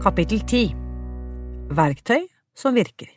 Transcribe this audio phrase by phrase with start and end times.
[0.00, 0.70] Kapittel 10
[1.76, 2.22] Verktøy
[2.56, 3.10] som virker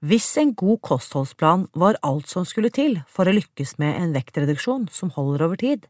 [0.00, 4.86] Hvis en god kostholdsplan var alt som skulle til for å lykkes med en vektreduksjon
[4.88, 5.82] som holder over tid,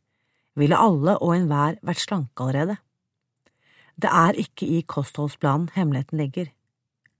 [0.58, 2.74] ville alle og enhver vært slanke allerede.
[3.94, 6.48] Det er ikke i kostholdsplanen hemmeligheten ligger.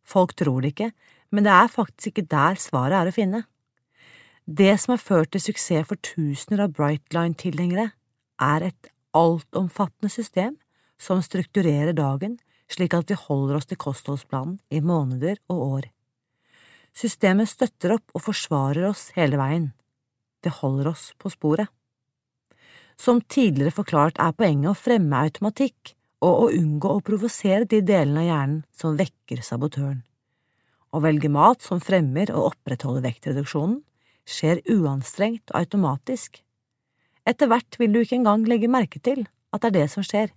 [0.03, 0.89] Folk tror det ikke,
[1.31, 3.45] men det er faktisk ikke der svaret er å finne.
[4.51, 7.93] Det som har ført til suksess for tusener av Brightline-tilhengere,
[8.43, 10.59] er et altomfattende system
[11.01, 12.37] som strukturerer dagen
[12.71, 15.89] slik at vi holder oss til kostholdsplanen i måneder og år.
[16.97, 19.71] Systemet støtter opp og forsvarer oss hele veien.
[20.43, 21.71] Det holder oss på sporet.
[23.01, 28.25] Som tidligere forklart er poenget å fremme automatikk og å unngå å provosere de delene
[28.25, 30.03] av hjernen som vekker sabotøren.
[30.91, 33.79] Å velge mat som fremmer og opprettholder vektreduksjonen,
[34.27, 36.43] skjer uanstrengt og automatisk.
[37.27, 40.35] Etter hvert vil du ikke engang legge merke til at det er det som skjer.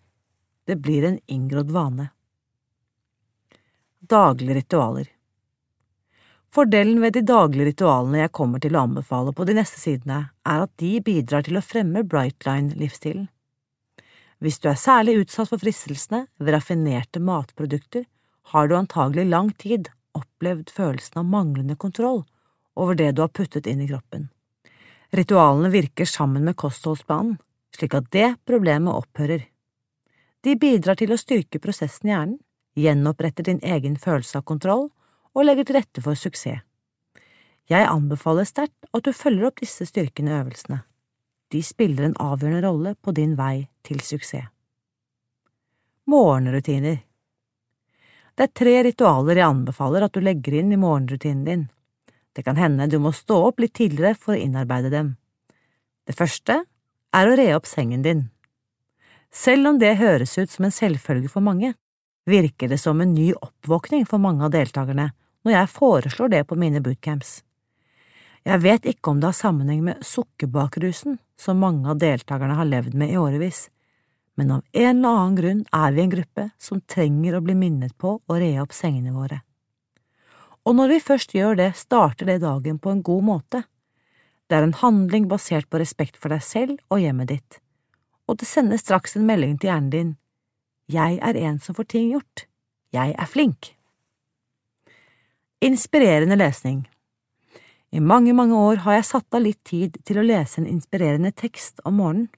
[0.65, 2.09] Det blir en inngrodd vane.
[3.99, 5.09] Daglige ritualer
[6.53, 10.65] Fordelen ved de daglige ritualene jeg kommer til å anbefale på de neste sidene, er
[10.67, 13.25] at de bidrar til å fremme Brightline-livsstilen.
[14.37, 18.05] Hvis du er særlig utsatt for fristelsene ved raffinerte matprodukter,
[18.53, 22.21] har du antagelig lang tid opplevd følelsen av manglende kontroll
[22.77, 24.29] over det du har puttet inn i kroppen.
[25.09, 27.39] Ritualene virker sammen med kostholdsplanen,
[27.73, 29.47] slik at det problemet opphører.
[30.43, 32.39] De bidrar til å styrke prosessen i hjernen,
[32.75, 34.89] gjenoppretter din egen følelse av kontroll
[35.33, 36.63] og legger til rette for suksess.
[37.71, 40.81] Jeg anbefaler sterkt at du følger opp disse styrkende øvelsene.
[41.53, 44.49] De spiller en avgjørende rolle på din vei til suksess.
[46.11, 46.97] Morgenrutiner
[48.35, 51.65] Det er tre ritualer jeg anbefaler at du legger inn i morgenrutinen din.
[52.35, 55.15] Det kan hende du må stå opp litt tidligere for å innarbeide dem.
[56.03, 56.65] Det første
[57.13, 58.32] er å re opp sengen din.
[59.33, 61.73] Selv om det høres ut som en selvfølge for mange,
[62.29, 65.09] virker det som en ny oppvåkning for mange av deltakerne
[65.43, 67.41] når jeg foreslår det på mine bootcamps.
[68.45, 72.93] Jeg vet ikke om det har sammenheng med sukkerbakrusen som mange av deltakerne har levd
[72.99, 73.65] med i årevis,
[74.37, 77.97] men av en eller annen grunn er vi en gruppe som trenger å bli minnet
[77.97, 79.41] på å re opp sengene våre.
[80.63, 83.65] Og når vi først gjør det, starter det dagen på en god måte.
[84.47, 87.62] Det er en handling basert på respekt for deg selv og hjemmet ditt
[88.27, 90.11] og det sender straks en melding til hjernen din.
[90.91, 92.45] Jeg er en som får ting gjort.
[92.93, 93.73] Jeg er flink.
[95.63, 96.83] Inspirerende lesning
[97.91, 101.31] I mange, mange år har jeg satt av litt tid til å lese en inspirerende
[101.31, 102.29] tekst om morgenen.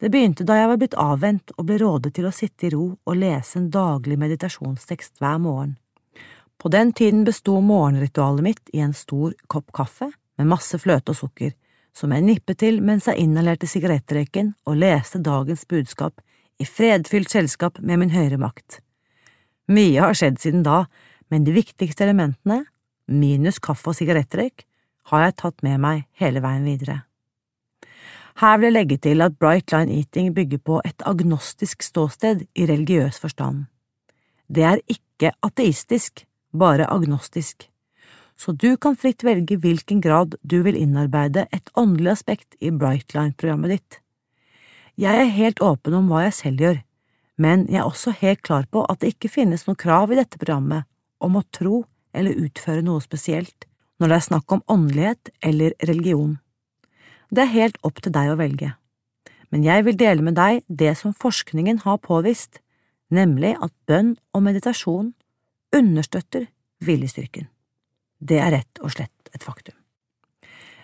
[0.00, 2.84] Det begynte da jeg var blitt avvent og ble rådet til å sitte i ro
[2.94, 5.74] og lese en daglig meditasjonstekst hver morgen.
[6.60, 11.18] På den tiden besto morgenritualet mitt i en stor kopp kaffe med masse fløte og
[11.18, 11.52] sukker,
[11.96, 16.20] som jeg nippet til mens jeg inhalerte sigarettrøyken og leste dagens budskap
[16.60, 18.80] i fredfylt selskap med min høyre makt.
[19.70, 20.84] Mye har skjedd siden da,
[21.30, 22.64] men de viktigste elementene,
[23.06, 24.66] minus kaffe og sigarettrøyk,
[25.10, 27.02] har jeg tatt med meg hele veien videre.
[28.40, 32.66] Her vil jeg legge til at Bright Line Eating bygger på et agnostisk ståsted i
[32.66, 33.66] religiøs forstand.
[34.48, 37.68] Det er ikke ateistisk, bare agnostisk
[38.40, 43.74] så du kan fritt velge hvilken grad du vil innarbeide et åndelig aspekt i Brightline-programmet
[43.74, 43.98] ditt.
[44.96, 46.78] Jeg er helt åpen om hva jeg selv gjør,
[47.40, 50.40] men jeg er også helt klar på at det ikke finnes noe krav i dette
[50.40, 50.88] programmet
[51.20, 51.82] om å tro
[52.16, 53.68] eller utføre noe spesielt
[54.00, 56.38] når det er snakk om åndelighet eller religion.
[57.28, 58.72] Det er helt opp til deg å velge,
[59.52, 62.62] men jeg vil dele med deg det som forskningen har påvist,
[63.12, 65.12] nemlig at bønn og meditasjon
[65.76, 66.48] understøtter
[66.80, 67.50] viljestyrken.
[68.20, 69.74] Det er rett og slett et faktum.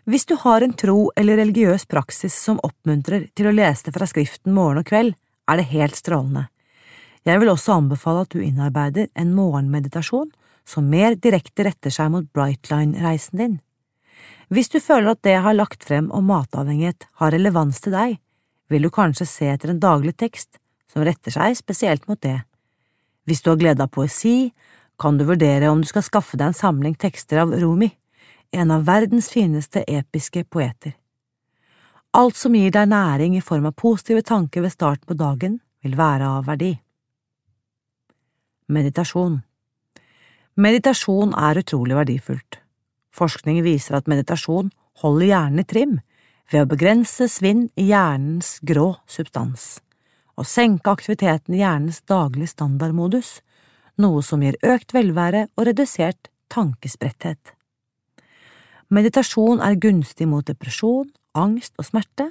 [0.07, 4.07] Hvis du har en tro eller religiøs praksis som oppmuntrer til å lese det fra
[4.07, 5.17] Skriften morgen og kveld,
[5.51, 6.47] er det helt strålende.
[7.27, 10.31] Jeg vil også anbefale at du innarbeider en morgenmeditasjon
[10.67, 13.57] som mer direkte retter seg mot Brightline-reisen din.
[14.47, 18.17] Hvis du føler at det jeg har lagt frem om matavhengighet har relevans til deg,
[18.71, 20.61] vil du kanskje se etter en daglig tekst
[20.91, 22.39] som retter seg spesielt mot det.
[23.27, 24.53] Hvis du har glede av poesi,
[24.99, 27.91] kan du vurdere om du skal skaffe deg en samling tekster av Rumi,
[28.51, 30.95] en av verdens fineste episke poeter.
[32.17, 35.97] Alt som gir deg næring i form av positive tanker ved starten på dagen, vil
[35.99, 36.73] være av verdi.
[38.73, 39.43] Meditasjon
[40.57, 42.61] Meditasjon er utrolig verdifullt.
[43.13, 44.73] Forskning viser at meditasjon
[45.03, 45.99] holder hjernen i trim
[46.51, 49.77] ved å begrense svinn i hjernens grå substans
[50.37, 53.41] og senke aktiviteten i hjernens daglige standardmodus,
[54.01, 57.55] noe som gir økt velvære og redusert tankespretthet.
[58.93, 62.31] Meditasjon er gunstig mot depresjon, angst og smerte,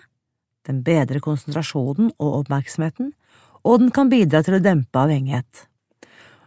[0.65, 3.11] den bedrer konsentrasjonen og oppmerksomheten,
[3.65, 5.65] og den kan bidra til å dempe avhengighet.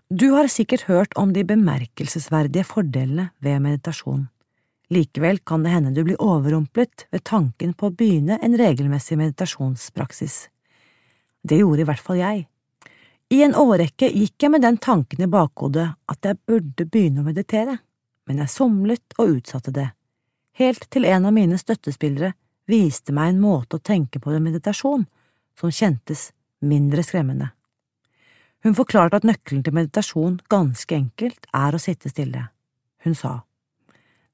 [0.09, 4.29] Du har sikkert hørt om de bemerkelsesverdige fordelene ved meditasjon.
[4.88, 10.47] Likevel kan det hende du blir overrumplet ved tanken på å begynne en regelmessig meditasjonspraksis.
[11.44, 12.47] Det gjorde i hvert fall jeg.
[13.28, 17.26] I en årrekke gikk jeg med den tanken i bakhodet at jeg burde begynne å
[17.26, 17.75] meditere,
[18.25, 19.90] men jeg somlet og utsatte det,
[20.56, 22.32] helt til en av mine støttespillere
[22.69, 25.04] viste meg en måte å tenke på ved meditasjon
[25.60, 26.30] som kjentes
[26.64, 27.50] mindre skremmende.
[28.64, 32.48] Hun forklarte at nøkkelen til meditasjon ganske enkelt er å sitte stille.
[33.04, 33.42] Hun sa,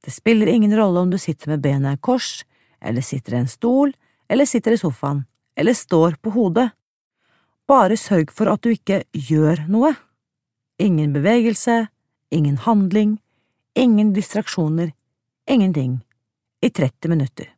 [0.04, 2.44] Det spiller ingen rolle om du sitter med bena i kors,
[2.80, 3.94] eller sitter i en stol,
[4.28, 5.24] eller sitter i sofaen,
[5.56, 6.70] eller står på hodet,
[7.68, 9.94] bare sørg for at du ikke gjør noe.
[10.82, 11.86] Ingen bevegelse,
[12.34, 13.18] ingen handling,
[13.74, 14.92] ingen distraksjoner,
[15.48, 16.00] ingenting,
[16.60, 17.50] i 30 minutter.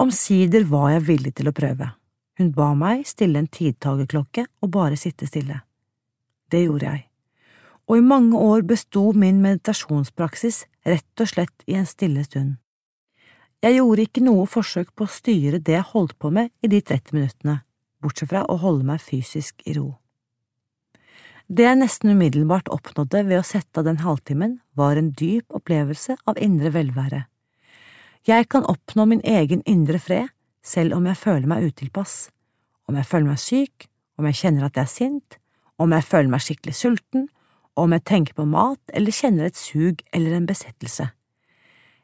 [0.00, 1.92] Omsider var jeg villig til å prøve.
[2.38, 5.60] Hun ba meg stille en tidtagerklokke og bare sitte stille.
[6.50, 7.04] Det gjorde jeg,
[7.88, 12.56] og i mange år besto min meditasjonspraksis rett og slett i en stille stund.
[13.62, 16.80] Jeg gjorde ikke noe forsøk på å styre det jeg holdt på med i de
[16.82, 17.60] 30 minuttene
[18.02, 19.92] bortsett fra å holde meg fysisk i ro.
[21.52, 26.16] Det jeg nesten umiddelbart oppnådde ved å sette av den halvtimen, var en dyp opplevelse
[26.26, 27.24] av indre velvære.
[28.28, 30.30] Jeg kan oppnå min egen indre fred
[30.62, 32.30] selv om jeg føler meg utilpass,
[32.88, 33.88] om jeg føler meg syk,
[34.18, 35.38] om jeg kjenner at jeg er sint,
[35.82, 37.26] om jeg føler meg skikkelig sulten,
[37.74, 41.08] om jeg tenker på mat eller kjenner et sug eller en besettelse.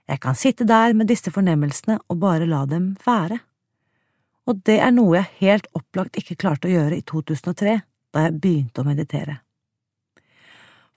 [0.08, 3.38] Jeg kan sitte der med disse fornemmelsene og bare la dem være
[4.48, 7.76] og det er noe jeg helt opplagt ikke klarte å gjøre i 2003,
[8.14, 9.42] da jeg begynte å meditere.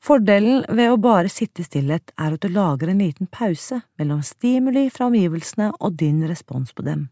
[0.01, 4.24] Fordelen ved å bare sitte i stillhet er at du lager en liten pause mellom
[4.25, 7.09] stimuli fra omgivelsene og din respons på dem.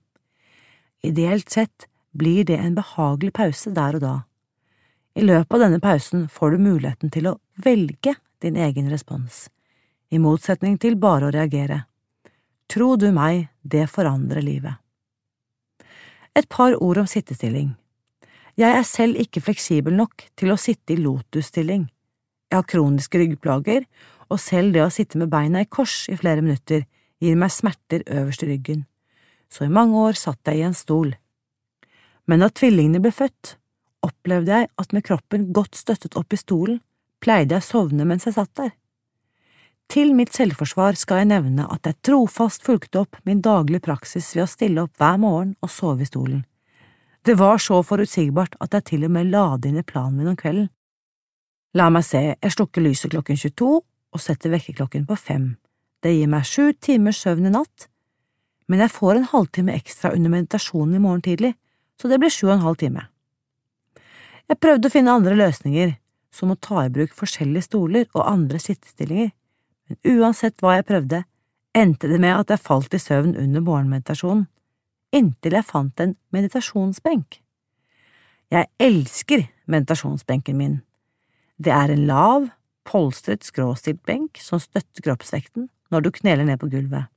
[1.06, 1.86] Ideelt sett
[2.18, 4.16] blir det en behagelig pause der og da.
[5.14, 9.50] I løpet av denne pausen får du muligheten til å velge din egen respons,
[10.10, 11.84] i motsetning til bare å reagere.
[12.70, 14.80] Tro du meg, det forandrer livet.
[16.36, 17.74] Et par ord om sittestilling.
[18.60, 21.88] Jeg er selv ikke fleksibel nok til å sitte i lotusstilling.
[22.50, 23.86] Jeg har kroniske ryggplager,
[24.30, 26.84] og selv det å sitte med beina i kors i flere minutter
[27.22, 28.84] gir meg smerter øverst i ryggen,
[29.50, 31.16] så i mange år satt jeg i en stol.
[32.30, 33.56] Men da tvillingene ble født,
[34.06, 36.80] opplevde jeg at med kroppen godt støttet opp i stolen,
[37.20, 38.72] pleide jeg å sovne mens jeg satt der.
[39.90, 44.44] Til mitt selvforsvar skal jeg nevne at jeg trofast fulgte opp min daglige praksis ved
[44.44, 46.44] å stille opp hver morgen og sove i stolen.
[47.26, 50.30] Det var så forutsigbart at jeg til og med la det inn i planen min
[50.30, 50.70] om kvelden.
[51.74, 55.50] La meg se, jeg slukker lyset klokken 22 og setter vekkerklokken på fem.
[56.06, 57.90] Det gir meg sju timers søvn i natt,
[58.70, 61.56] men jeg får en halvtime ekstra under meditasjonen i morgen tidlig,
[61.98, 63.08] så det blir sju og en halv time.
[64.50, 65.98] Jeg prøvde å finne andre løsninger,
[66.30, 69.34] som å ta i bruk forskjellige stoler og andre sittestillinger,
[69.90, 71.24] men uansett hva jeg prøvde,
[71.76, 74.48] endte det med at jeg falt i søvn under morgenmeditasjonen,
[75.16, 77.40] inntil jeg fant en meditasjonsbenk.
[78.50, 80.80] Jeg elsker meditasjonsbenken min.
[81.58, 82.48] Det er en lav,
[82.88, 87.10] polstret, skråstilt benk som støtter kroppsvekten når du kneler ned på gulvet.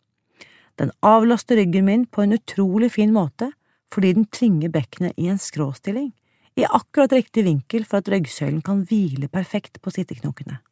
[0.81, 3.52] Den avlaster ryggen min på en utrolig fin måte
[3.93, 6.14] fordi den tvinger bekkenet i en skråstilling,
[6.57, 10.62] i akkurat riktig vinkel for at ryggsøylen kan hvile perfekt på sitteknokene.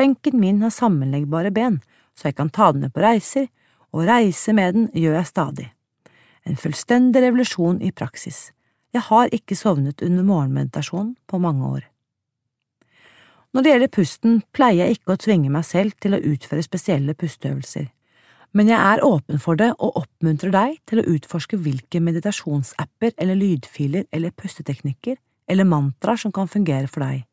[0.00, 1.82] Benken min har sammenleggbare ben,
[2.16, 3.50] så jeg kan ta den med på reiser,
[3.92, 5.66] og reise med den gjør jeg stadig.
[6.48, 8.54] En fullstendig revolusjon i praksis.
[8.96, 11.84] Jeg har ikke sovnet under morgenmeditasjon på mange år.
[13.52, 17.14] Når det gjelder pusten, pleier jeg ikke å tvinge meg selv til å utføre spesielle
[17.18, 17.90] pusteøvelser,
[18.56, 23.38] men jeg er åpen for det og oppmuntrer deg til å utforske hvilke meditasjonsapper eller
[23.38, 27.26] lydfiler eller pusteteknikker eller mantraer som kan fungere for deg.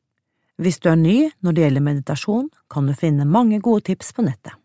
[0.57, 4.25] Hvis du er ny når det gjelder meditasjon, kan du finne mange gode tips på
[4.25, 4.55] nettet.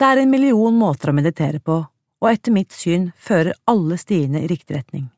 [0.00, 1.82] Det er en million måter å meditere på,
[2.22, 5.10] og etter mitt syn fører alle stiene i riktig retning.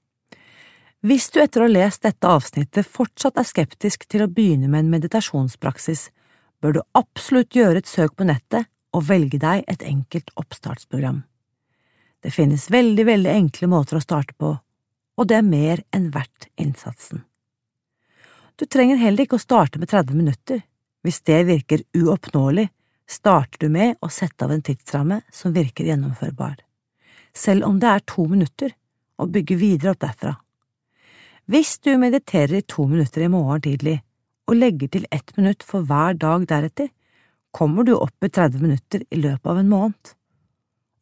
[1.04, 4.86] Hvis du etter å ha lest dette avsnittet fortsatt er skeptisk til å begynne med
[4.86, 6.08] en meditasjonspraksis,
[6.64, 11.20] bør du absolutt gjøre et søk på nettet og velge deg et enkelt oppstartsprogram.
[12.24, 14.54] Det finnes veldig, veldig enkle måter å starte på,
[15.14, 17.20] og det er mer enn verdt innsatsen.
[18.54, 20.60] Du trenger heller ikke å starte med 30 minutter.
[21.02, 22.68] Hvis det virker uoppnåelig,
[23.10, 26.56] starter du med å sette av en tidsramme som virker gjennomførbar,
[27.36, 28.72] selv om det er to minutter,
[29.20, 30.32] og bygge videre opp derfra.
[31.50, 33.98] Hvis du mediterer i to minutter i morgen tidlig
[34.48, 36.88] og legger til ett minutt for hver dag deretter,
[37.54, 40.14] kommer du opp i 30 minutter i løpet av en måned.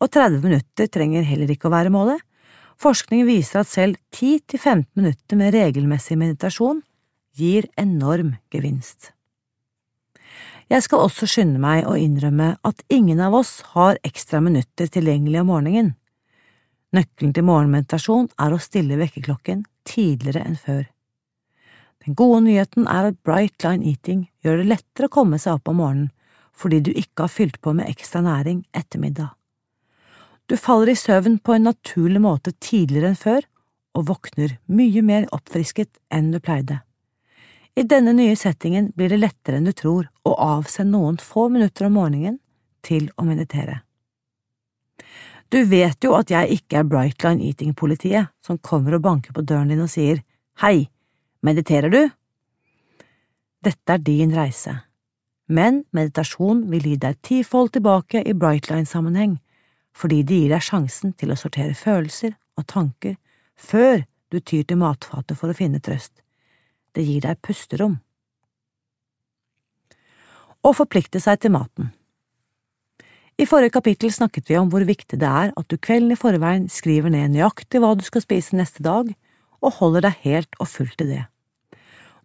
[0.02, 2.20] Og 30 minutter trenger heller ikke å være målet.
[2.82, 6.82] Forskning viser at selv 10–15 minutter med regelmessig meditasjon
[7.36, 9.12] gir enorm gevinst.
[10.72, 15.42] Jeg skal også skynde meg å innrømme at ingen av oss har ekstra minutter tilgjengelig
[15.42, 15.90] om morgenen.
[16.96, 20.82] Nøkkelen til morgenmeditasjon er å stille vekkerklokken tidligere enn før.
[22.04, 25.70] Den gode nyheten er at Bright Line Eating gjør det lettere å komme seg opp
[25.70, 26.10] om morgenen
[26.62, 29.32] fordi du ikke har fylt på med ekstra næring etter middag.
[30.46, 33.46] Du faller i søvn på en naturlig måte tidligere enn før
[33.96, 36.82] og våkner mye mer oppfrisket enn du pleide.
[37.72, 41.86] I denne nye settingen blir det lettere enn du tror å avse noen få minutter
[41.88, 42.36] om morgenen
[42.84, 43.78] til å meditere.
[45.48, 49.72] Du vet jo at jeg ikke er Brightline Eating-politiet som kommer og banker på døren
[49.72, 50.20] din og sier
[50.60, 50.88] hei,
[51.40, 52.02] mediterer du?
[53.64, 54.74] Dette er din reise,
[55.48, 59.38] men meditasjon vil gi deg tifold tilbake i Brightline-sammenheng,
[59.96, 63.16] fordi det gir deg sjansen til å sortere følelser og tanker
[63.56, 66.21] før du tyr til matfatet for å finne trøst
[66.96, 67.98] det gir deg pusterom.
[70.62, 71.90] Å forplikte seg til maten
[73.40, 76.68] I forrige kapittel snakket vi om hvor viktig det er at du kvelden i forveien
[76.70, 79.10] skriver ned nøyaktig hva du skal spise neste dag,
[79.62, 81.24] og holder deg helt og fullt til det.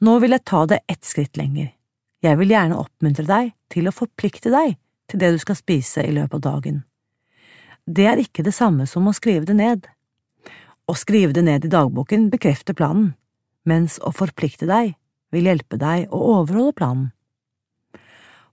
[0.01, 1.71] Nå vil jeg ta det ett skritt lenger.
[2.21, 4.75] Jeg vil gjerne oppmuntre deg til å forplikte deg
[5.09, 6.81] til det du skal spise i løpet av dagen.
[7.87, 9.85] Det er ikke det samme som å skrive det ned.
[10.87, 13.13] Å skrive det ned i dagboken bekrefter planen,
[13.67, 14.95] mens å forplikte deg
[15.35, 17.07] vil hjelpe deg å overholde planen.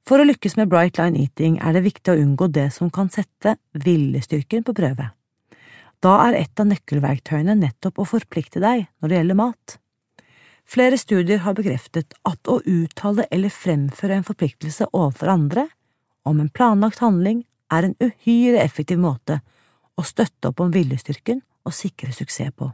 [0.04, 3.08] For å lykkes med Bright Line Eating er det viktig å unngå det som kan
[3.12, 5.08] sette viljestyrken på prøve.
[6.04, 9.78] Da er et av nøkkelverktøyene nettopp å forplikte deg når det gjelder mat.
[10.68, 15.66] Flere studier har bekreftet at å uttale eller fremføre en forpliktelse overfor andre
[16.28, 19.40] om en planlagt handling er en uhyre effektiv måte
[19.96, 22.68] å støtte opp om viljestyrken og sikre suksess på.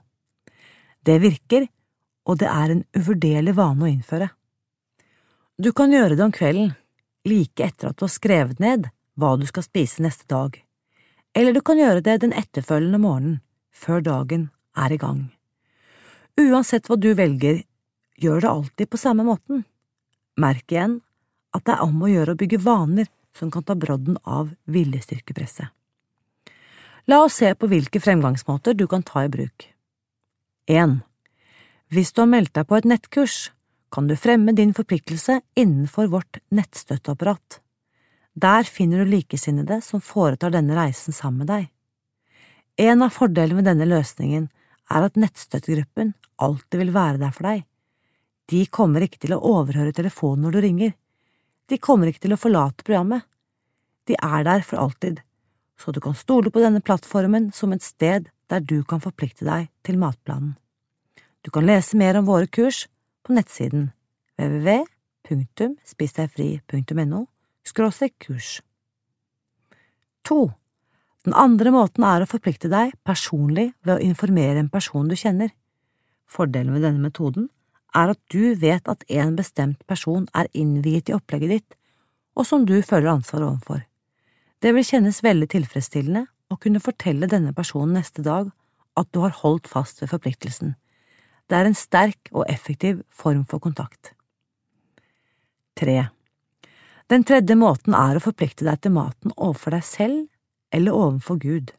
[1.06, 1.68] Det virker
[2.28, 4.30] og det er en uvurderlig vane å innføre.
[5.60, 6.74] Du kan gjøre det om kvelden,
[7.28, 8.88] like etter at du har skrevet ned
[9.20, 10.56] hva du skal spise neste dag,
[11.36, 15.26] eller du kan gjøre det den etterfølgende morgenen, før dagen er i gang.
[16.40, 17.62] Uansett hva du velger,
[18.20, 19.64] gjør det alltid på samme måten.
[20.40, 21.00] Merk igjen
[21.56, 25.68] at det er om å gjøre å bygge vaner som kan ta brodden av viljestyrkepresset.
[27.08, 29.66] La oss se på hvilke fremgangsmåter du kan ta i bruk.
[30.70, 31.00] 1.
[31.90, 33.50] Hvis du har meldt deg på et nettkurs,
[33.90, 37.58] kan du fremme din forpliktelse innenfor vårt nettstøtteapparat.
[38.38, 41.64] Der finner du likesinnede som foretar denne reisen sammen med deg.
[42.78, 44.46] En av fordelene med denne løsningen
[44.86, 47.66] er at nettstøttegruppen alltid vil være der for deg.
[48.54, 50.94] De kommer ikke til å overhøre telefonen når du ringer.
[51.66, 53.26] De kommer ikke til å forlate programmet.
[54.06, 55.24] De er der for alltid,
[55.74, 59.70] så du kan stole på denne plattformen som et sted der du kan forplikte deg
[59.82, 60.54] til matplanen.
[61.40, 62.88] Du kan lese mer om våre kurs
[63.24, 63.90] på nettsiden
[64.40, 67.26] www.spisdegfri.no
[68.18, 68.62] kurs.
[70.24, 70.50] To.
[71.24, 75.50] Den andre måten er å forplikte deg personlig ved å informere en person du kjenner.
[76.28, 77.48] Fordelen med denne metoden
[77.96, 81.74] er at du vet at en bestemt person er innviet i opplegget ditt,
[82.36, 83.80] og som du føler ansvar overfor.
[84.60, 88.50] Det vil kjennes veldig tilfredsstillende å kunne fortelle denne personen neste dag
[88.96, 90.74] at du har holdt fast ved forpliktelsen
[91.50, 94.12] det er en sterk og effektiv form for kontakt.
[95.80, 96.04] 3.
[97.10, 100.26] Den tredje måten er å forplikte deg til maten overfor deg selv
[100.70, 101.72] eller overfor Gud,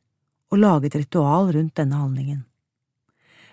[0.52, 2.42] og lage et ritual rundt denne handlingen.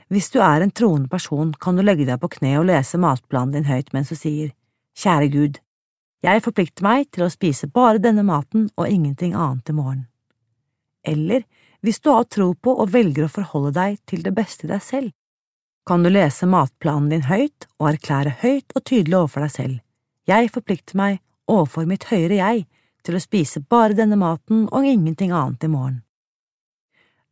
[0.08, 3.54] Hvis du er en troende person, kan du legge deg på kne og lese matplanen
[3.54, 4.54] din høyt mens du sier
[4.98, 5.60] Kjære Gud,
[6.26, 10.08] jeg forplikter meg til å spise bare denne maten og ingenting annet i morgen.
[11.06, 11.44] Eller
[11.84, 14.82] hvis du har tro på og velger å forholde deg til det beste i deg
[14.82, 15.12] selv,
[15.88, 19.76] kan du lese matplanen din høyt og erklære høyt og tydelig overfor deg selv.
[20.28, 22.66] Jeg forplikter meg overfor mitt høyere jeg
[23.08, 26.02] til å spise bare denne maten og ingenting annet i morgen.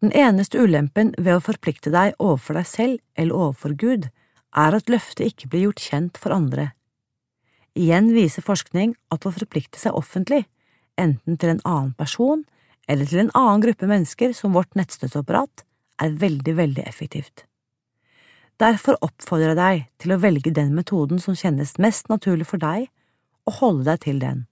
[0.00, 4.06] Den eneste ulempen ved å forplikte deg overfor deg selv eller overfor Gud
[4.56, 6.70] er at løftet ikke blir gjort kjent for andre.
[7.76, 10.46] Igjen viser forskning at å forplikte seg offentlig,
[10.96, 12.46] enten til en annen person
[12.88, 15.66] eller til en annen gruppe mennesker som vårt nettstøtteapparat,
[16.00, 17.44] er veldig, veldig effektivt.
[18.56, 22.88] Derfor oppfordrer jeg deg til å velge den metoden som kjennes mest naturlig for deg,
[23.46, 24.44] og holde deg til den.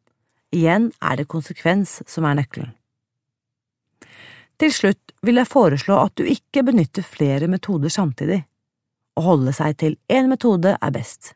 [0.54, 2.75] Igjen er det konsekvens som er nøkkelen.
[4.61, 8.44] Til slutt vil jeg foreslå at du ikke benytter flere metoder samtidig.
[9.18, 11.32] Å holde seg til én metode er best.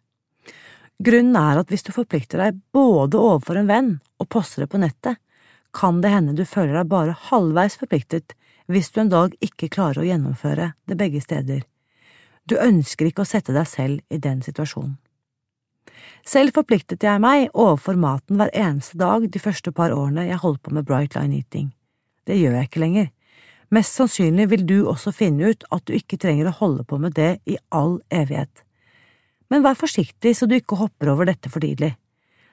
[1.02, 4.82] Grunnen er at hvis du forplikter deg både overfor en venn og poster det på
[4.82, 5.18] nettet,
[5.74, 8.34] kan det hende du føler deg bare halvveis forpliktet
[8.68, 11.62] hvis du en dag ikke klarer å gjennomføre det begge steder.
[12.48, 14.96] Du ønsker ikke å sette deg selv i den situasjonen.
[16.28, 20.62] Selv forpliktet jeg meg overfor maten hver eneste dag de første par årene jeg holdt
[20.64, 21.70] på med Bright Line Eating.
[22.28, 23.08] Det gjør jeg ikke lenger.
[23.74, 27.16] Mest sannsynlig vil du også finne ut at du ikke trenger å holde på med
[27.18, 28.62] det i all evighet.
[29.52, 31.94] Men vær forsiktig så du ikke hopper over dette for tidlig.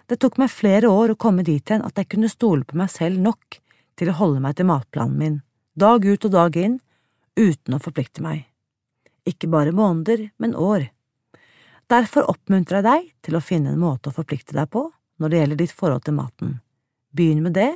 [0.07, 2.91] Det tok meg flere år å komme dit hen at jeg kunne stole på meg
[2.91, 3.59] selv nok
[3.95, 5.39] til å holde meg til matplanen min,
[5.75, 6.81] dag ut og dag inn,
[7.39, 8.43] uten å forplikte meg
[9.25, 10.89] ikke bare måneder, men år.
[11.89, 14.87] Derfor oppmuntrer jeg deg til å finne en måte å forplikte deg på
[15.21, 16.55] når det gjelder ditt forhold til maten.
[17.15, 17.73] Begynn med det,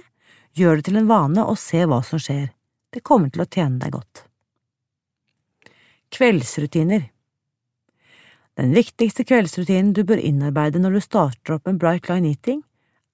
[0.57, 2.49] gjør det til en vane og se hva som skjer.
[2.89, 4.25] Det kommer til å tjene deg godt.
[6.09, 7.05] Kveldsrutiner
[8.57, 12.63] Den viktigste kveldsrutinen du bør innarbeide når du starter opp en Bright Line Eating,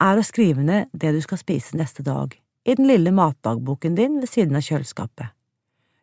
[0.01, 2.33] er å skrive ned det du skal spise neste dag,
[2.65, 5.35] i den lille matdagboken din ved siden av kjøleskapet.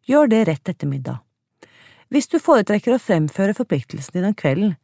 [0.06, 1.20] Gjør det rett etter middag.
[2.12, 4.74] Hvis du foretrekker å fremføre forpliktelsen din om kvelden,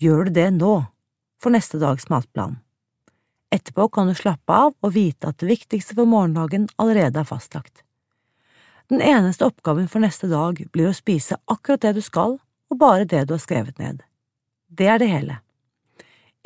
[0.00, 0.72] gjør du det nå,
[1.36, 2.54] for neste dags matplan.
[3.52, 7.82] Etterpå kan du slappe av og vite at det viktigste for morgendagen allerede er fastlagt.
[8.88, 13.04] Den eneste oppgaven for neste dag blir å spise akkurat det du skal, og bare
[13.04, 14.00] det du har skrevet ned.
[14.72, 15.40] Det er det hele.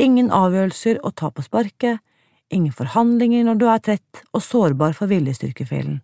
[0.03, 2.03] Ingen avgjørelser å ta på sparket,
[2.51, 6.03] ingen forhandlinger når du er trett og sårbar for viljestyrkefeilen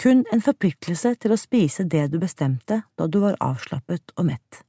[0.00, 4.62] kun en forpliktelse til å spise det du bestemte da du var avslappet og mett.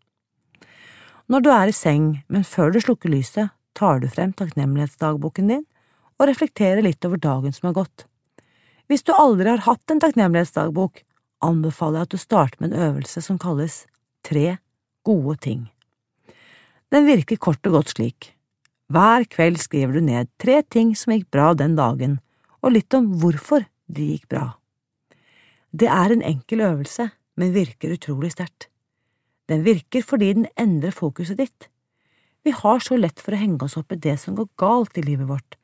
[1.28, 5.66] Når du er i seng, men før du slukker lyset, tar du frem takknemlighetsdagboken din
[6.20, 8.06] og reflekterer litt over dagen som har gått.
[8.88, 11.02] Hvis du aldri har hatt en takknemlighetsdagbok,
[11.44, 13.84] anbefaler jeg at du starter med en øvelse som kalles
[14.26, 14.56] Tre
[15.06, 15.68] gode ting.
[16.90, 18.32] Den virker kort og godt slik.
[18.90, 22.20] Hver kveld skriver du ned tre ting som gikk bra den dagen,
[22.66, 24.48] og litt om hvorfor de gikk bra.
[25.76, 28.70] Det er en enkel øvelse, men virker utrolig sterkt.
[29.52, 31.68] Den virker fordi den endrer fokuset ditt.
[32.48, 35.04] Vi har så lett for å henge oss opp i det som går galt i
[35.04, 35.58] livet vårt,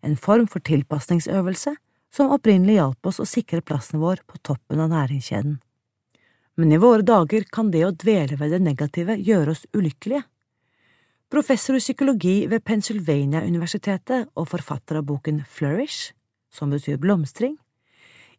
[0.00, 1.74] en form for tilpasningsøvelse
[2.14, 5.58] som opprinnelig hjalp oss å sikre plassen vår på toppen av næringskjeden.
[6.58, 10.24] Men i våre dager kan det å dvele ved det negative gjøre oss ulykkelige.
[11.28, 16.14] Professor i psykologi ved Pennsylvania-universitetet og forfatter av boken Flourish,
[16.48, 17.58] som betyr blomstring,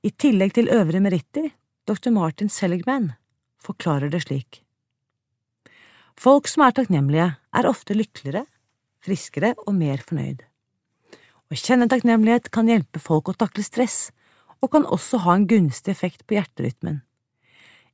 [0.04, 1.50] i tillegg til øvrige meritter,
[1.88, 2.12] dr.
[2.16, 3.12] Martin Seligman,
[3.60, 4.62] forklarer det slik.
[6.20, 8.46] Folk som er takknemlige, er ofte lykkeligere,
[9.04, 10.44] friskere og mer fornøyd.
[11.50, 14.10] Å kjenne takknemlighet kan hjelpe folk å takle stress,
[14.60, 17.00] og kan også ha en gunstig effekt på hjerterytmen.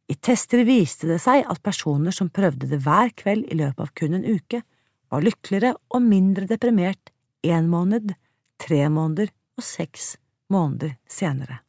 [0.10, 3.94] I tester viste det seg at personer som prøvde det hver kveld i løpet av
[3.98, 4.62] kun en uke,
[5.10, 7.14] var lykkeligere og mindre deprimert
[7.46, 8.14] én måned,
[8.62, 10.16] tre måneder og seks
[10.52, 11.65] måneder senere.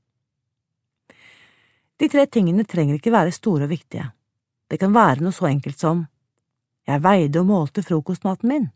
[1.96, 4.10] De tre tingene trenger ikke være store og viktige.
[4.68, 6.06] Det kan være noe så enkelt som
[6.86, 8.66] Jeg veide og målte frokostmaten min.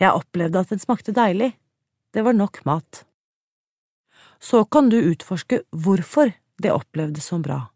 [0.00, 1.52] Jeg opplevde at den smakte deilig.
[2.14, 3.04] Det var nok mat.
[4.40, 7.66] Så kan du utforske hvorfor det opplevdes som bra.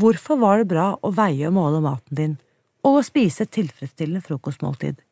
[0.00, 2.36] Hvorfor var det bra å veie og måle maten din,
[2.80, 5.02] og å spise et tilfredsstillende frokostmåltid?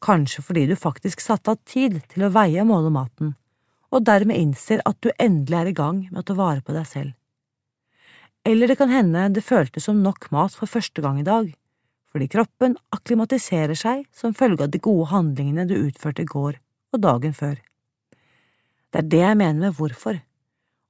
[0.00, 3.34] Kanskje fordi du faktisk satte av tid til å veie og måle maten,
[3.94, 6.88] og dermed innser at du endelig er i gang med å ta vare på deg
[6.90, 7.14] selv.
[8.46, 11.48] Eller det kan hende det føltes som nok mat for første gang i dag,
[12.12, 16.60] fordi kroppen akklimatiserer seg som følge av de gode handlingene du utførte i går
[16.94, 17.58] og dagen før.
[18.94, 20.22] Det er det jeg mener med hvorfor.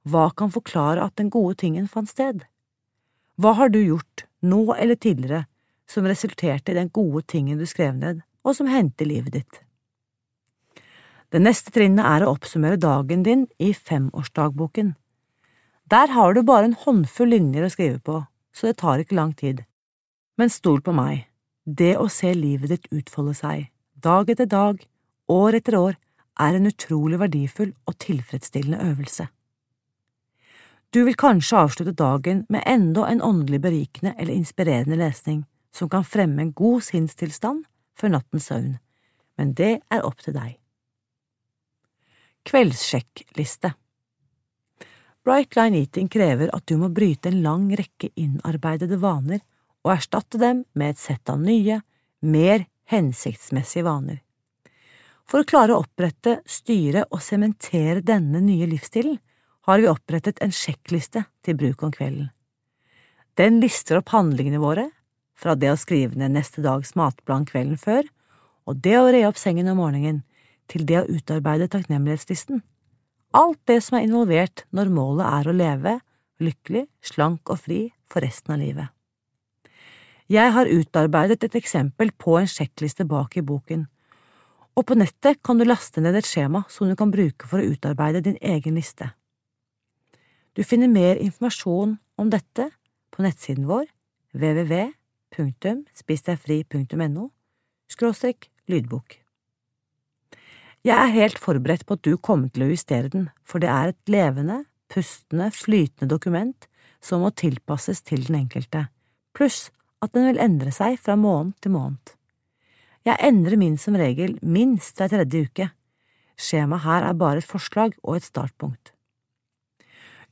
[0.07, 2.45] Hva kan forklare at den gode tingen fant sted?
[3.35, 5.45] Hva har du gjort, nå eller tidligere,
[5.89, 9.59] som resulterte i den gode tingen du skrev ned, og som hendte livet ditt?
[11.27, 14.93] Det neste trinnet er å oppsummere dagen din i femårsdagboken.
[15.91, 18.21] Der har du bare en håndfull linjer å skrive på,
[18.55, 19.65] så det tar ikke lang tid.
[20.39, 21.25] Men stol på meg,
[21.65, 23.65] det å se livet ditt utfolde seg,
[23.99, 24.79] dag etter dag,
[25.27, 25.97] år etter år,
[26.39, 29.27] er en utrolig verdifull og tilfredsstillende øvelse.
[30.95, 35.43] Du vil kanskje avslutte dagen med enda en åndelig berikende eller inspirerende lesning
[35.75, 37.65] som kan fremme en god sinnstilstand
[37.99, 38.77] før nattens søvn,
[39.37, 40.55] men det er opp til deg.
[42.47, 43.73] Kveldssjekkliste
[45.23, 49.41] Bright Line Eating krever at du må bryte en lang rekke innarbeidede vaner
[49.83, 51.81] og erstatte dem med et sett av nye,
[52.23, 54.21] mer hensiktsmessige vaner.
[55.27, 59.19] For å klare å opprette, styre og sementere denne nye livsstilen
[59.67, 62.31] har vi opprettet en sjekkliste til bruk om kvelden.
[63.35, 64.87] Den lister opp handlingene våre,
[65.35, 68.07] fra det å skrive ned neste dags matplan kvelden før,
[68.63, 70.23] og det å re opp sengen om morgenen,
[70.71, 72.61] til det å utarbeide takknemlighetslisten.
[73.37, 75.93] Alt det som er involvert når målet er å leve
[76.43, 78.87] lykkelig, slank og fri for resten av livet.
[80.27, 83.87] Jeg har utarbeidet et eksempel på en sjekkliste bak i boken,
[84.77, 87.69] og på nettet kan du laste ned et skjema som du kan bruke for å
[87.71, 89.05] utarbeide din egen liste.
[90.53, 92.71] Du finner mer informasjon om dette
[93.13, 93.85] på nettsiden vår
[94.37, 97.25] www.spisdegfri.no
[97.87, 99.26] skråstrek lydbok.
[100.87, 103.89] Jeg er helt forberedt på at du kommer til å justere den, for det er
[103.91, 106.67] et levende, pustende, flytende dokument
[107.03, 108.85] som må tilpasses til den enkelte,
[109.35, 109.65] pluss
[109.99, 112.13] at den vil endre seg fra måned til måned.
[113.03, 115.67] Jeg endrer min som regel minst hver tredje uke.
[116.39, 118.93] Skjemaet her er bare et forslag og et startpunkt.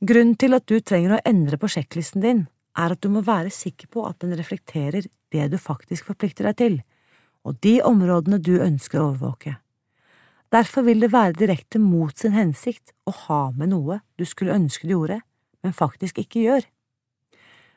[0.08, 2.42] Grunnen til at du trenger å endre på sjekklisten din,
[2.80, 6.58] er at du må være sikker på at den reflekterer det du faktisk forplikter deg
[6.64, 6.82] til,
[7.44, 9.58] og de områdene du ønsker å overvåke.
[10.54, 14.86] Derfor vil det være direkte mot sin hensikt å ha med noe du skulle ønske
[14.86, 15.20] du gjorde,
[15.62, 16.66] men faktisk ikke gjør.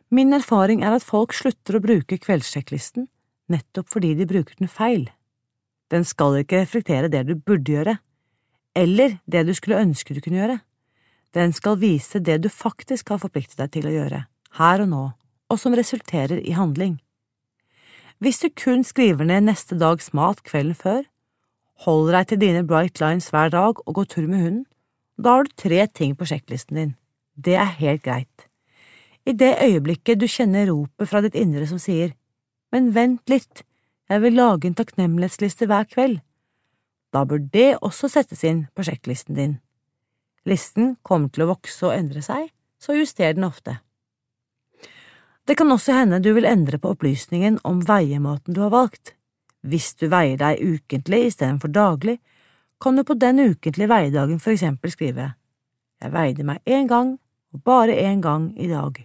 [0.10, 3.10] Min erfaring er at folk slutter å bruke kveldssjekklisten
[3.50, 5.08] nettopp fordi de bruker den feil.
[5.90, 7.98] Den skal ikke reflektere det du burde gjøre,
[8.78, 10.60] eller det du skulle ønske du kunne gjøre.
[11.34, 14.24] Den skal vise det du faktisk har forpliktet deg til å gjøre,
[14.62, 15.04] her og nå,
[15.50, 17.00] og som resulterer i handling.
[18.20, 21.04] Hvis du kun skriver ned neste dags mat kvelden før,
[21.86, 24.66] holder deg til dine bright lines hver dag og gå tur med hunden,
[25.20, 26.96] da har du tre ting på sjekklisten din.
[27.36, 28.48] Det er helt greit.
[29.28, 32.16] I det øyeblikket du kjenner ropet fra ditt indre som sier
[32.72, 33.64] Men vent litt,
[34.10, 36.20] jeg vil lage en takknemlighetsliste hver kveld,
[37.14, 39.56] da bør det også settes inn på sjekklisten din.
[40.46, 43.80] Listen kommer til å vokse og endre seg, så juster den ofte.
[45.50, 49.16] Det kan også hende du vil endre på opplysningen om veiemåten du har valgt.
[49.68, 52.20] Hvis du veier deg ukentlig istedenfor daglig,
[52.80, 55.34] kan du på den ukentlige veiedagen for eksempel skrive
[56.00, 57.18] Jeg veide meg én gang,
[57.54, 59.04] og bare én gang i dag.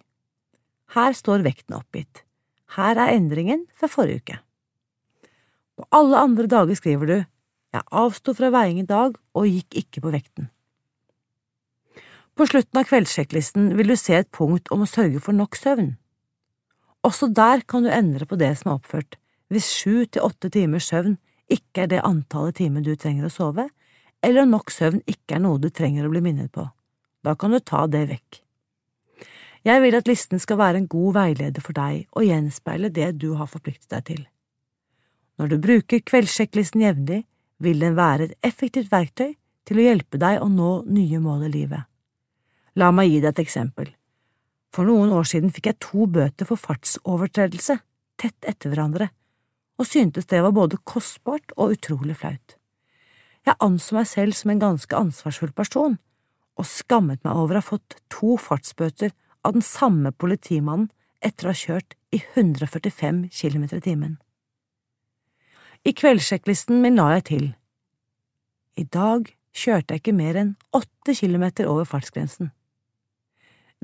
[0.94, 2.22] Her står vekten oppgitt.
[2.76, 4.38] Her er endringen fra forrige uke.
[5.74, 7.16] På alle andre dager skriver du
[7.74, 10.50] Jeg avsto fra veiing i dag og gikk ikke på vekten.
[12.34, 15.96] På slutten av kveldssjekklisten vil du se et punkt om å sørge for nok søvn.
[17.06, 19.18] Også der kan du endre på det som er oppført,
[19.52, 21.16] hvis sju til åtte timers søvn
[21.52, 23.68] ikke er det antallet timer du trenger å sove,
[24.24, 26.64] eller om nok søvn ikke er noe du trenger å bli minnet på.
[27.24, 28.40] Da kan du ta det vekk.
[29.64, 33.30] Jeg vil at listen skal være en god veileder for deg og gjenspeile det du
[33.38, 34.22] har forpliktet deg til.
[35.40, 37.24] Når du bruker kveldssjekklisten jevnlig,
[37.64, 41.52] vil den være et effektivt verktøy til å hjelpe deg å nå nye mål i
[41.54, 41.88] livet.
[42.76, 43.88] La meg gi deg et eksempel.
[44.74, 47.78] For noen år siden fikk jeg to bøter for fartsovertredelse,
[48.20, 49.08] tett etter hverandre,
[49.78, 52.56] og syntes det var både kostbart og utrolig flaut.
[53.44, 55.98] Jeg anså meg selv som en ganske ansvarsfull person,
[56.54, 59.12] og skammet meg over å ha fått to fartsbøter
[59.44, 60.90] av den samme politimannen
[61.24, 64.18] etter å ha kjørt i 145 km i timen.
[65.84, 67.46] I kveldssjekklisten min la jeg til
[68.80, 72.52] I dag kjørte jeg ikke mer enn åtte kilometer over fartsgrensen.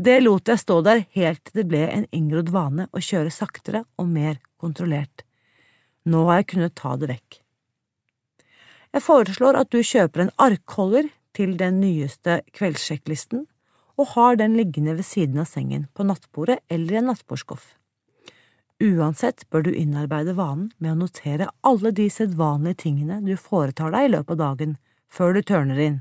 [0.01, 3.85] Det lot jeg stå der helt til det ble en inngrodd vane å kjøre saktere
[4.01, 5.27] og mer kontrollert.
[6.11, 7.41] Nå har jeg kunnet ta det vekk.
[8.91, 13.45] Jeg foreslår at du kjøper en arkholder til den nyeste kveldssjekklisten
[14.01, 17.77] og har den liggende ved siden av sengen, på nattbordet eller i en nattbordskuff.
[18.81, 24.09] Uansett bør du innarbeide vanen med å notere alle de sedvanlige tingene du foretar deg
[24.09, 24.79] i løpet av dagen,
[25.13, 26.01] før du tørner inn.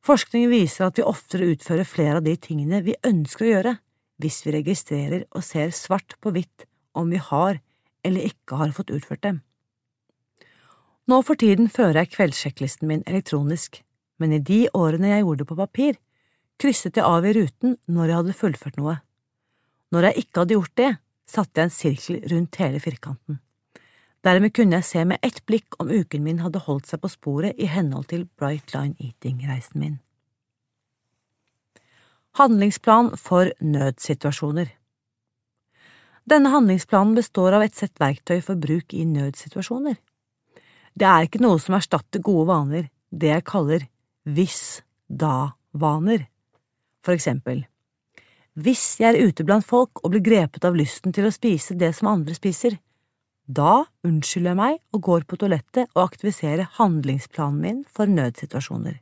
[0.00, 3.76] Forskning viser at vi oftere utfører flere av de tingene vi ønsker å gjøre,
[4.18, 6.64] hvis vi registrerer og ser svart på hvitt
[6.96, 7.60] om vi har
[8.06, 9.40] eller ikke har fått utført dem.
[11.08, 13.82] Nå for tiden fører jeg kveldssjekklisten min elektronisk,
[14.20, 15.98] men i de årene jeg gjorde det på papir,
[16.60, 18.96] krysset jeg av i ruten når jeg hadde fullført noe.
[19.94, 20.90] Når jeg ikke hadde gjort det,
[21.28, 23.40] satte jeg en sirkel rundt hele firkanten.
[24.26, 27.56] Dermed kunne jeg se med ett blikk om uken min hadde holdt seg på sporet
[27.56, 29.98] i henhold til Bright Line Eating-reisen min.
[32.36, 34.74] Handlingsplan for nødsituasjoner
[36.28, 39.96] Denne handlingsplanen består av et sett verktøy for bruk i nødsituasjoner.
[40.98, 43.86] Det er ikke noe som erstatter gode vaner, det jeg kaller
[44.28, 46.26] hvis-da-vaner.
[47.04, 47.64] For eksempel,
[48.58, 51.92] Hvis jeg er ute blant folk og blir grepet av lysten til å spise det
[51.94, 52.74] som andre spiser,
[53.46, 58.98] da unnskylder jeg meg og går på toalettet og aktiviserer handlingsplanen min for nødsituasjoner.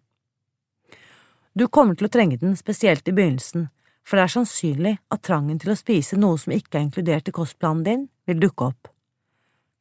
[1.56, 3.70] Du kommer til å trenge den spesielt i begynnelsen,
[4.06, 7.34] for det er sannsynlig at trangen til å spise noe som ikke er inkludert i
[7.34, 8.90] kostplanen din, vil dukke opp.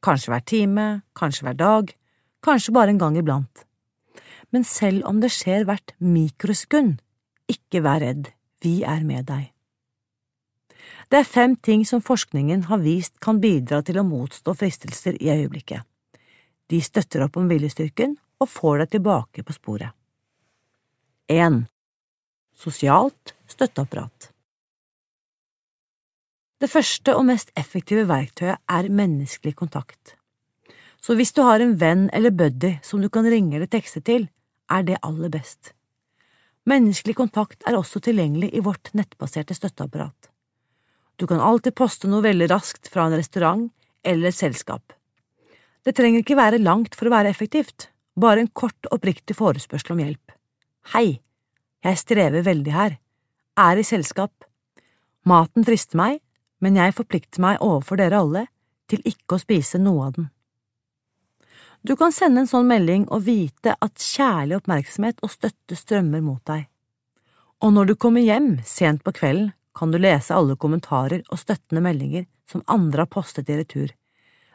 [0.02, 0.86] Kanskje hver time,
[1.18, 1.92] kanskje hver dag,
[2.42, 3.62] kanskje bare en gang iblant.
[4.50, 6.98] Men selv om det skjer hvert mikrosekund,
[7.50, 9.52] ikke vær redd, vi er med deg.
[11.06, 15.30] Det er fem ting som forskningen har vist kan bidra til å motstå fristelser i
[15.30, 15.86] øyeblikket.
[16.66, 19.94] De støtter opp om viljestyrken og får deg tilbake på sporet.
[21.30, 21.62] 1.
[22.58, 24.30] Sosialt støtteapparat
[26.60, 30.16] Det første og mest effektive verktøyet er menneskelig kontakt.
[31.02, 34.28] Så hvis du har en venn eller buddy som du kan ringe eller tekste til,
[34.72, 35.72] er det aller best.
[36.66, 40.30] Menneskelig kontakt er også tilgjengelig i vårt nettbaserte støtteapparat.
[41.16, 43.68] Du kan alltid poste noe veldig raskt fra en restaurant
[44.02, 44.92] eller et selskap.
[45.86, 50.02] Det trenger ikke være langt for å være effektivt, bare en kort, oppriktig forespørsel om
[50.02, 50.34] hjelp.
[50.96, 51.20] Hei,
[51.86, 52.96] jeg strever veldig her,
[53.56, 54.32] er i selskap.
[55.26, 56.20] Maten frister meg,
[56.62, 58.46] men jeg forplikter meg overfor dere alle
[58.90, 60.30] til ikke å spise noe av den.
[61.86, 66.42] Du kan sende en sånn melding og vite at kjærlig oppmerksomhet og støtte strømmer mot
[66.48, 66.64] deg.
[67.62, 71.82] Og når du kommer hjem sent på kvelden, kan du lese alle kommentarer og støttende
[71.84, 73.90] meldinger som andre har postet i retur.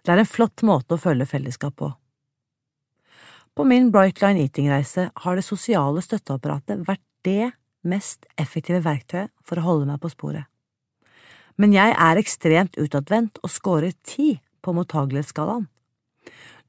[0.02, 1.92] Det er en flott måte å følge fellesskap på.
[3.54, 7.52] På min Brightline Eating-reise har det sosiale støtteapparatet vært det
[7.88, 10.48] mest effektive verktøyet for å holde meg på sporet.
[11.60, 15.68] Men jeg er ekstremt utadvendt og scorer ti på mottagelighetsskalaen.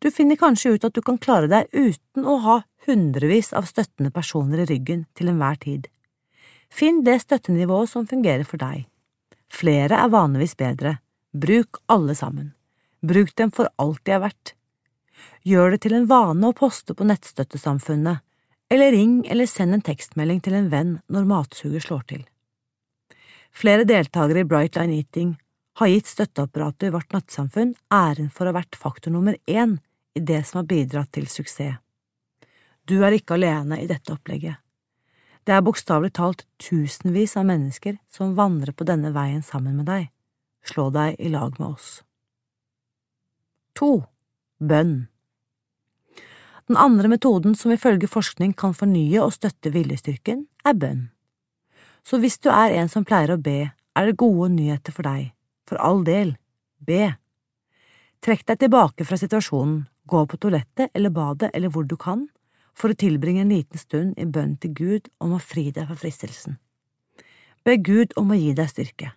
[0.03, 2.57] Du finner kanskje ut at du kan klare deg uten å ha
[2.89, 5.87] hundrevis av støttende personer i ryggen til enhver tid.
[6.73, 8.89] Finn det støttenivået som fungerer for deg.
[9.53, 10.97] Flere er vanligvis bedre.
[11.33, 12.51] Bruk alle sammen.
[13.05, 14.55] Bruk dem for alt de er verdt.
[15.47, 18.23] Gjør det til en vane å poste på Nettstøttesamfunnet,
[18.73, 22.23] eller ring eller send en tekstmelding til en venn når matsuget slår til.
[23.53, 25.35] Flere deltakere i Bright Line Eating
[25.77, 29.77] har gitt støtteapparatet i vårt nattsamfunn æren for å ha vært faktor nummer én
[30.17, 31.77] i det som har bidratt til suksess.
[32.89, 34.57] Du er ikke alene i dette opplegget.
[35.45, 40.09] Det er bokstavelig talt tusenvis av mennesker som vandrer på denne veien sammen med deg.
[40.65, 42.01] Slå deg i lag med oss.
[43.77, 44.05] To.
[44.63, 45.12] Bønn
[46.73, 51.03] Den andre metoden som ifølge forskning kan fornye og støtte viljestyrken, er bønn.
[52.01, 55.35] Så hvis du er en som pleier å be, er det gode nyheter for deg.
[55.69, 56.31] For all del,
[56.81, 57.11] be.
[58.25, 62.25] Trekk deg tilbake fra situasjonen, gå på toalettet eller badet eller hvor du kan,
[62.73, 66.01] for å tilbringe en liten stund i bønn til Gud om å fri deg fra
[66.07, 66.57] fristelsen.
[67.69, 69.13] Be Gud om å gi deg styrke.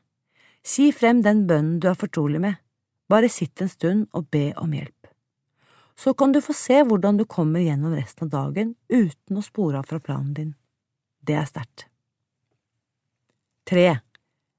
[0.59, 2.59] Si frem den bønnen du er fortrolig med,
[3.07, 4.94] bare sitt en stund og be om hjelp.
[5.95, 9.79] Så kan du få se hvordan du kommer gjennom resten av dagen uten å spore
[9.79, 10.53] av fra planen din.
[11.23, 11.87] Det er sterkt.
[13.65, 13.99] Tre.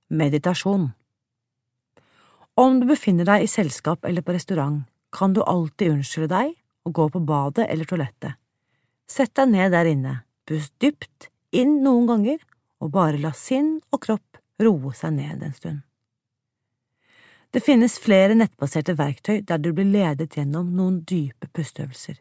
[0.08, 0.88] Meditasjon
[2.54, 6.52] Om du befinner deg i selskap eller på restaurant, kan du alltid unnskylde deg
[6.86, 8.38] og gå på badet eller toalettet
[9.10, 10.14] Sett deg ned der inne,
[10.46, 12.40] pust dypt inn noen ganger,
[12.82, 15.82] og bare la sinn og kropp roe seg ned en stund.
[17.56, 22.18] Det finnes flere nettbaserte verktøy der du blir ledet gjennom noen dype pusteøvelser.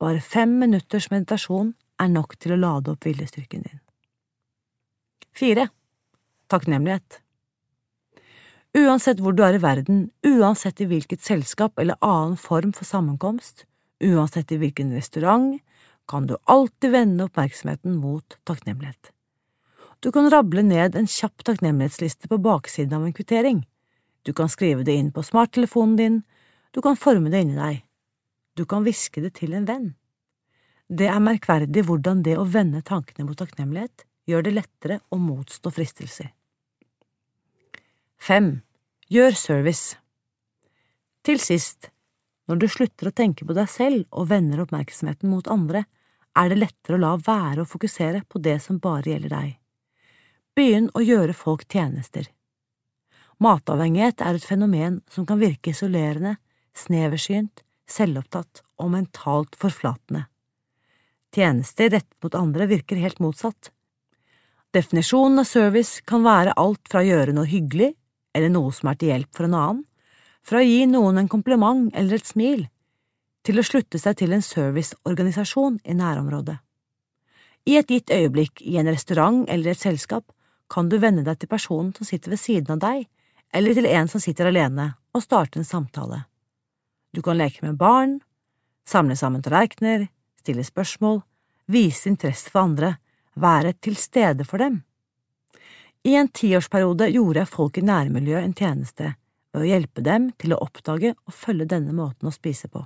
[0.00, 3.82] Bare fem minutters meditasjon er nok til å lade opp viljestyrken din.
[5.36, 5.66] Fire.
[6.48, 7.20] Takknemlighet
[8.80, 13.66] Uansett hvor du er i verden, uansett i hvilket selskap eller annen form for sammenkomst,
[14.00, 15.60] uansett i hvilken restaurant,
[16.08, 19.12] kan du alltid vende oppmerksomheten mot takknemlighet.
[20.00, 23.66] Du kan rable ned en kjapp takknemlighetsliste på baksiden av en kvittering.
[24.26, 26.22] Du kan skrive det inn på smarttelefonen din,
[26.74, 27.84] du kan forme det inni deg.
[28.58, 29.86] Du kan hviske det til en venn.
[30.90, 35.70] Det er merkverdig hvordan det å vende tankene mot takknemlighet gjør det lettere å motstå
[35.74, 36.32] fristelser.
[38.18, 38.62] Fem.
[39.06, 39.94] Gjør service.
[41.22, 41.92] Til sist,
[42.50, 45.84] når du slutter å tenke på deg selv og vender oppmerksomheten mot andre,
[46.36, 49.52] er det lettere å la være å fokusere på det som bare gjelder deg.
[50.58, 52.26] Begynn å gjøre folk tjenester.
[53.42, 56.36] Matavhengighet er et fenomen som kan virke isolerende,
[56.76, 60.24] sneversynt, selvopptatt og mentalt forflatende.
[61.36, 63.70] Tjenester rettet mot andre virker helt motsatt.
[64.72, 67.92] Definisjonen av service kan være alt fra å gjøre noe hyggelig
[68.36, 69.82] eller noe som er til hjelp for en annen,
[70.46, 72.66] fra å gi noen en kompliment eller et smil,
[73.44, 76.56] til å slutte seg til en serviceorganisasjon i nærområdet.
[77.66, 80.28] I et gitt øyeblikk i en restaurant eller et selskap
[80.70, 83.06] kan du venne deg til personen som sitter ved siden av deg,
[83.52, 86.24] eller til en som sitter alene, og starte en samtale.
[87.14, 88.18] Du kan leke med barn,
[88.88, 90.08] samle sammen tallerkener,
[90.40, 91.22] stille spørsmål,
[91.66, 92.96] vise interesse for andre,
[93.34, 94.82] være til stede for dem.
[96.06, 99.14] I en tiårsperiode gjorde jeg folk i nærmiljøet en tjeneste
[99.52, 102.84] ved å hjelpe dem til å oppdage og følge denne måten å spise på.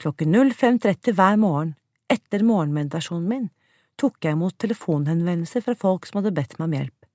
[0.00, 1.74] Klokken 05.30 hver morgen,
[2.08, 3.46] etter morgenmeditasjonen min,
[4.00, 7.06] tok jeg imot telefonhenvendelser fra folk som hadde bedt meg om hjelp,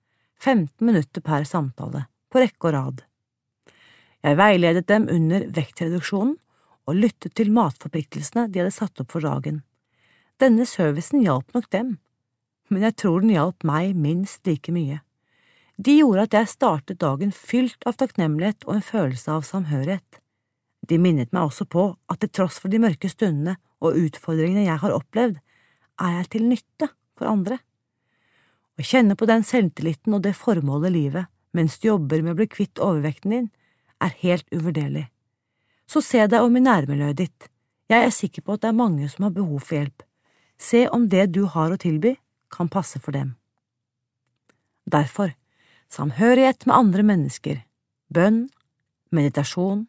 [0.41, 3.01] 15 minutter per samtale, på rekke og rad.
[4.21, 6.37] Jeg veiledet dem under vektreduksjonen
[6.89, 9.61] og lyttet til matforpliktelsene de hadde satt opp for dagen.
[10.41, 11.95] Denne servicen hjalp nok dem,
[12.71, 15.01] men jeg tror den hjalp meg minst like mye.
[15.81, 20.21] De gjorde at jeg startet dagen fylt av takknemlighet og en følelse av samhørighet.
[20.89, 24.81] De minnet meg også på at til tross for de mørke stundene og utfordringene jeg
[24.81, 25.37] har opplevd,
[26.01, 27.57] er jeg til nytte for andre.
[28.77, 32.47] Å kjenne på den selvtilliten og det formålet livet mens du jobber med å bli
[32.51, 33.49] kvitt overvekten din,
[34.01, 35.07] er helt uvurderlig.
[35.87, 37.49] Så se deg om i nærmiljøet ditt,
[37.91, 40.03] jeg er sikker på at det er mange som har behov for hjelp.
[40.61, 42.15] Se om det du har å tilby,
[42.51, 43.35] kan passe for dem.
[44.91, 45.33] Derfor,
[45.91, 47.61] samhørighet med andre mennesker,
[48.11, 48.45] bønn,
[49.11, 49.85] meditasjon,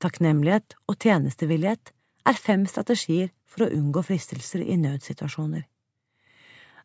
[0.00, 1.92] takknemlighet og tjenestevillighet
[2.28, 5.66] er fem strategier for å unngå fristelser i nødsituasjoner.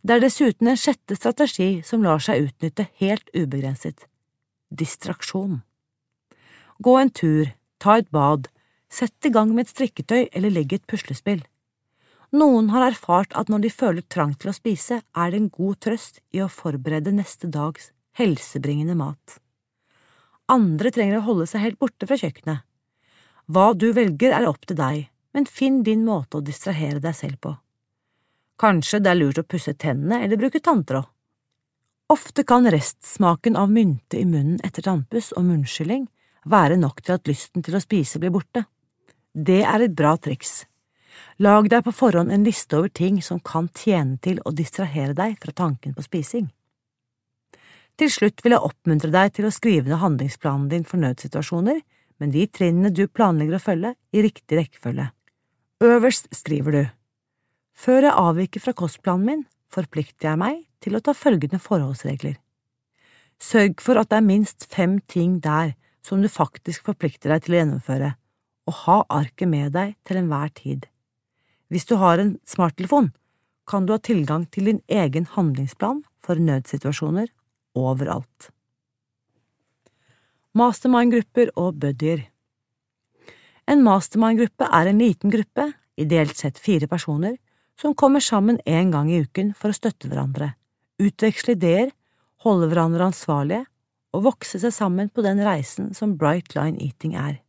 [0.04, 4.08] Det er dessuten en sjette strategi som lar seg utnytte helt ubegrenset–
[4.70, 5.62] distraksjon.
[6.80, 8.50] Gå en tur, ta et bad,
[8.90, 11.44] sett i gang med et strikketøy eller legg et puslespill.
[12.36, 15.80] Noen har erfart at når de føler trang til å spise, er det en god
[15.86, 19.38] trøst i å forberede neste dags helsebringende mat.
[20.52, 22.64] Andre trenger å holde seg helt borte fra kjøkkenet.
[23.48, 27.40] Hva du velger er opp til deg, men finn din måte å distrahere deg selv
[27.44, 27.54] på.
[28.60, 31.06] Kanskje det er lurt å pusse tennene eller bruke tanntråd.
[32.08, 36.06] Ofte kan restsmaken av mynte i munnen etter tannpuss og munnskylling
[36.48, 38.64] være nok til at lysten til å spise blir borte.
[39.36, 40.62] Det er et bra triks.
[41.44, 45.36] Lag deg på forhånd en liste over ting som kan tjene til å distrahere deg
[45.42, 46.48] fra tanken på spising.
[48.00, 51.82] Til slutt vil jeg oppmuntre deg til å skrive ned handlingsplanen din for nødsituasjoner,
[52.24, 55.10] men de trinnene du planlegger å følge, i riktig rekkefølge.
[55.84, 56.84] Øverst skriver du
[57.78, 62.38] Før jeg avviker fra kostplanen min, forplikter jeg meg til å ta følgende forholdsregler.
[63.38, 65.76] Sørg for at det er minst fem ting der
[66.06, 68.12] som du faktisk forplikter deg til å gjennomføre,
[68.68, 70.88] og ha arket med deg til enhver tid.
[71.68, 73.12] Hvis du har en smarttelefon,
[73.68, 77.28] kan du ha tilgang til din egen handlingsplan for nødsituasjoner
[77.78, 78.52] overalt.
[80.58, 82.24] Mastermind-grupper og buddyer
[83.68, 87.36] En mastermind-gruppe er en liten gruppe, ideelt sett fire personer,
[87.80, 90.54] som kommer sammen en gang i uken for å støtte hverandre,
[91.02, 91.92] utveksle ideer,
[92.46, 93.66] holde hverandre ansvarlige
[94.16, 97.40] og vokse seg sammen på den reisen som Bright Line Eating er.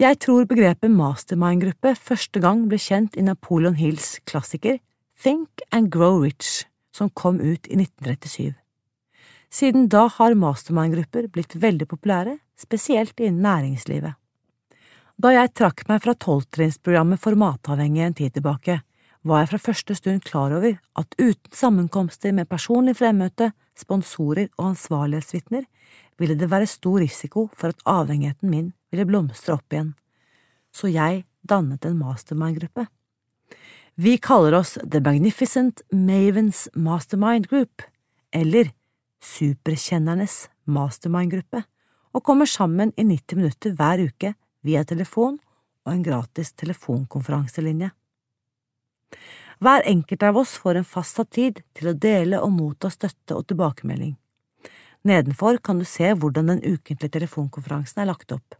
[0.00, 4.78] Jeg tror begrepet mastermind-gruppe første gang ble kjent i Napoleon Hills klassiker
[5.20, 6.64] Think and Grow Rich,
[6.96, 8.54] som kom ut i 1937.
[9.52, 14.16] Siden da har mastermind-grupper blitt veldig populære, spesielt innen næringslivet.
[15.20, 18.78] Da jeg trakk meg fra tolvtrinnsprogrammet for matavhengige en tid tilbake,
[19.26, 24.72] var jeg fra første stund klar over at uten sammenkomster med personlig fremmøte, sponsorer og
[24.72, 25.66] ansvarlighetsvitner
[26.20, 29.92] ville det være stor risiko for at avhengigheten min ville blomstre opp igjen,
[30.72, 32.86] så jeg dannet en mastermind-gruppe.
[34.00, 37.82] Vi kaller oss The Magnificent Mavens Mastermind Group,
[38.32, 38.72] eller
[39.20, 41.64] Superkjennernes mastermind-gruppe,
[42.16, 44.34] og kommer sammen i 90 minutter hver uke
[44.66, 45.38] via telefon
[45.86, 47.90] og en gratis telefonkonferanselinje.
[49.60, 53.44] Hver enkelt av oss får en fastsatt tid til å dele og motta støtte og
[53.50, 54.14] tilbakemelding.
[55.04, 58.56] Nedenfor kan du se hvordan den ukentlige telefonkonferansen er lagt opp.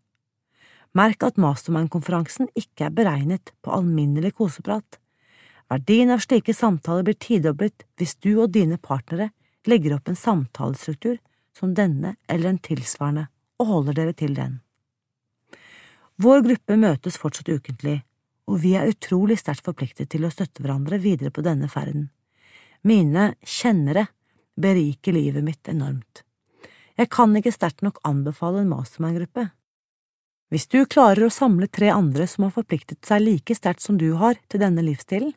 [0.92, 4.98] Merk at mastermind-konferansen ikke er beregnet på alminnelig koseprat.
[5.70, 9.30] Verdien av slike samtaler blir tidoblet hvis du og dine partnere
[9.70, 11.16] legger opp en samtalestruktur
[11.56, 13.29] som denne eller en tilsvarende,
[13.60, 14.60] og holder dere til den.
[16.20, 18.00] Vår gruppe møtes fortsatt ukentlig,
[18.51, 22.09] og vi er utrolig sterkt forpliktet til å støtte hverandre videre på denne ferden.
[22.83, 24.09] Mine kjennere
[24.61, 26.25] beriker livet mitt enormt.
[26.98, 29.46] Jeg kan ikke sterkt nok anbefale en mastermind-gruppe.
[30.51, 34.11] Hvis du klarer å samle tre andre som har forpliktet seg like sterkt som du
[34.19, 35.31] har til denne livsstilen,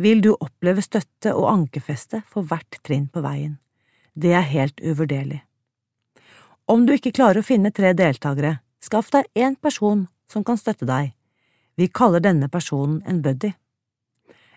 [0.00, 3.58] vil du oppleve støtte og ankerfeste for hvert trinn på veien.
[4.16, 5.42] Det er helt uvurderlig.
[6.66, 10.88] Om du ikke klarer å finne tre deltakere, skaff deg én person som kan støtte
[10.88, 11.12] deg.
[11.76, 13.52] Vi kaller denne personen en buddy.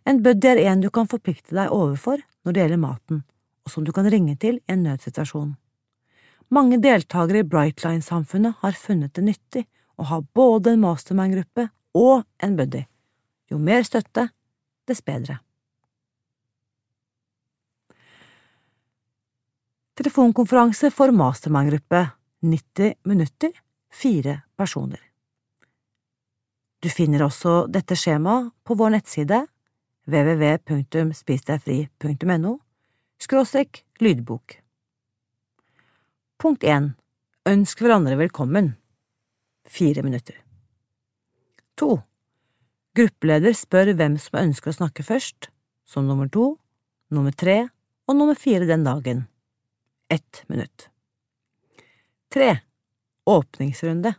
[0.07, 3.23] En buddy er en du kan forplikte deg overfor når det gjelder maten,
[3.65, 5.57] og som du kan ringe til i en nødsituasjon.
[6.49, 9.65] Mange deltakere i Brightline-samfunnet har funnet det nyttig
[9.99, 11.67] å ha både en mastermind-gruppe
[11.99, 12.85] og en buddy.
[13.51, 14.29] Jo mer støtte,
[14.87, 15.41] dess bedre.
[19.99, 22.05] Telefonkonferanse for mastermind-gruppe
[22.47, 23.51] 90 minutter,
[23.91, 25.08] fire personer.
[26.79, 29.41] Du finner også dette skjemaet på vår nettside
[30.09, 32.53] www.spisdegfri.no
[33.19, 34.63] skråstrek lydbok.
[36.39, 36.95] Punkt 1.
[37.51, 38.75] Ønsk hverandre velkommen.
[39.67, 40.35] Fire minutter.
[41.79, 42.01] 2.
[42.95, 45.49] Gruppeleder spør hvem som ønsker å snakke først,
[45.83, 46.57] som nummer to,
[47.11, 47.67] nummer tre
[48.07, 49.27] og nummer fire den dagen.
[50.09, 50.89] Ett minutt.
[52.33, 52.55] 3.
[53.29, 54.15] Åpningsrunde.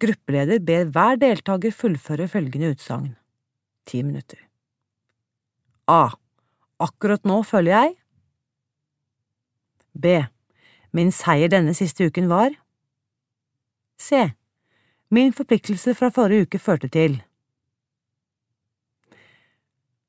[0.00, 3.12] Gruppeleder ber hver deltaker fullføre følgende utsagn.
[3.86, 4.40] Ti minutter.
[5.86, 6.16] A.
[6.82, 7.92] Akkurat nå føler jeg
[9.94, 10.16] B.
[10.94, 12.56] Min seier denne siste uken var
[14.00, 14.34] C.
[15.14, 17.20] Min forpliktelse fra forrige uke førte til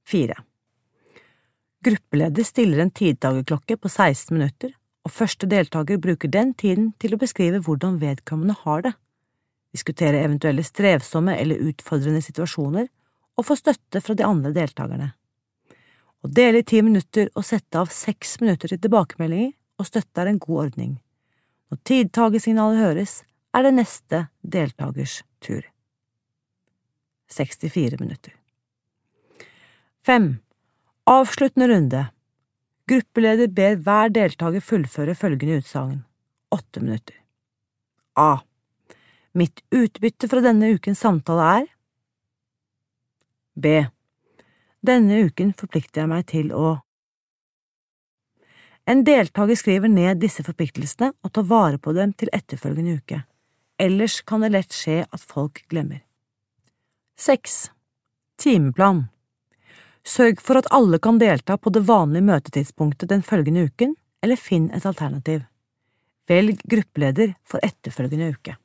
[0.09, 0.33] 4.
[1.85, 4.73] Gruppeleder stiller en tidtagerklokke på 16 minutter,
[5.05, 8.95] og første deltaker bruker den tiden til å beskrive hvordan vedkommende har det
[9.75, 12.87] diskutere eventuelle strevsomme eller utfordrende situasjoner
[13.35, 15.11] og få støtte fra de andre deltakerne.
[16.25, 20.31] Å dele i ti minutter og sette av seks minutter til tilbakemeldinger og støtte er
[20.31, 20.95] en god ordning.
[21.69, 23.19] Når tidtagersignalet høres,
[23.55, 25.61] er det neste deltakers tur.
[27.31, 28.33] 64 minutter.
[30.05, 30.27] 5.
[31.09, 32.01] Avsluttende runde.
[32.89, 36.03] Gruppeleder ber hver deltaker fullføre følgende utsagn.
[36.53, 37.17] Åtte minutter.
[38.15, 38.37] A.
[39.35, 41.65] Mitt utbytte fra denne ukens samtale er
[43.59, 43.73] B.
[44.79, 46.77] Denne uken forplikter jeg meg til å
[48.87, 53.23] En deltaker skriver ned disse forpliktelsene og tar vare på dem til etterfølgende uke.
[53.81, 56.05] Ellers kan det lett skje at folk glemmer.
[57.19, 57.55] 6.
[58.39, 59.07] Timeplan
[60.05, 64.69] Sørg for at alle kan delta på det vanlige møtetidspunktet den følgende uken, eller finn
[64.71, 65.41] et alternativ.
[66.29, 68.61] Velg gruppeleder for etterfølgende uke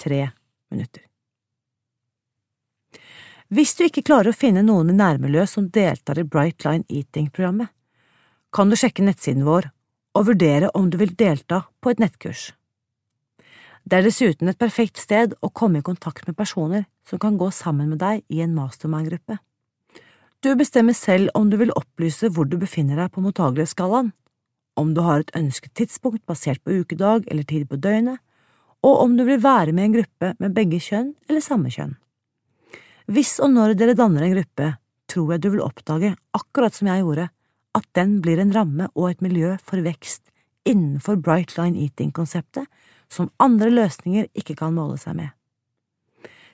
[0.00, 0.28] tre
[0.70, 1.04] minutter.
[3.48, 7.72] Hvis du ikke klarer å finne noen i nærmiljøet som deltar i Bright Line Eating-programmet,
[8.52, 9.70] kan du sjekke nettsiden vår
[10.18, 12.50] og vurdere om du vil delta på et nettkurs.
[13.88, 17.48] Det er dessuten et perfekt sted å komme i kontakt med personer som kan gå
[17.54, 19.38] sammen med deg i en mastermind-gruppe.
[20.44, 24.12] Du bestemmer selv om du vil opplyse hvor du befinner deg på mottagelighetsskalaen,
[24.78, 28.20] om du har et ønsket tidspunkt basert på ukedag eller tid på døgnet,
[28.86, 31.96] og om du vil være med i en gruppe med begge kjønn eller samme kjønn.
[33.08, 34.68] Hvis og når dere danner en gruppe,
[35.08, 37.28] tror jeg du vil oppdage, akkurat som jeg gjorde,
[37.78, 40.28] at den blir en ramme og et miljø for vekst
[40.68, 42.68] innenfor Bright Line Eating-konseptet
[43.08, 45.32] som andre løsninger ikke kan måle seg med.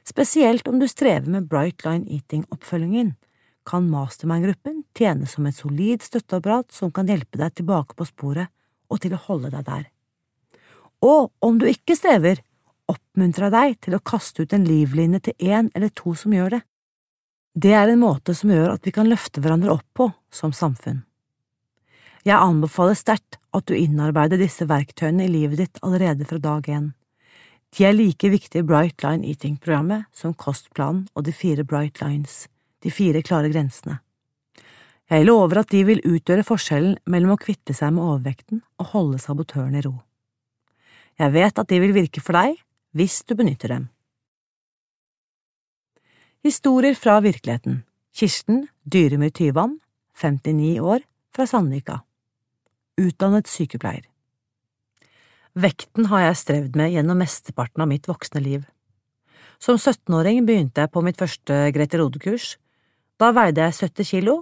[0.07, 3.14] Spesielt om du strever med Bright Line Eating-oppfølgingen,
[3.64, 8.53] kan mastermind-gruppen tjene som et solid støtteapparat som kan hjelpe deg tilbake på sporet
[8.93, 9.87] og til å holde deg der
[11.05, 12.40] og om du ikke strever,
[12.90, 16.57] oppmuntrer jeg deg til å kaste ut en livlinje til én eller to som gjør
[16.57, 16.62] det.
[17.55, 21.05] Det er en måte som gjør at vi kan løfte hverandre opp på som samfunn.
[22.24, 26.88] Jeg anbefaler sterkt at du innarbeider disse verktøyene i livet ditt allerede fra dag én.
[27.76, 32.46] De er like viktige i Bright Line Eating-programmet som kostplanen og de fire Bright Lines,
[32.82, 33.98] de fire klare grensene.
[35.12, 39.20] Jeg lover at de vil utgjøre forskjellen mellom å kvitte seg med overvekten og holde
[39.20, 39.98] sabotøren i ro.
[41.18, 42.56] Jeg vet at de vil virke for deg
[42.94, 43.88] hvis du benytter dem.
[46.44, 47.82] Historier fra virkeligheten
[48.14, 49.78] Kirsten Dyremyr Tyvann,
[50.14, 52.02] 59 år, fra Sandvika
[53.00, 54.04] Utdannet sykepleier
[55.54, 58.64] Vekten har jeg strevd med gjennom mesteparten av mitt voksne liv.
[59.62, 62.56] Som 17-åring begynte jeg på mitt første Grete Rode-kurs.
[63.22, 64.34] Da veide jeg 70 kilo,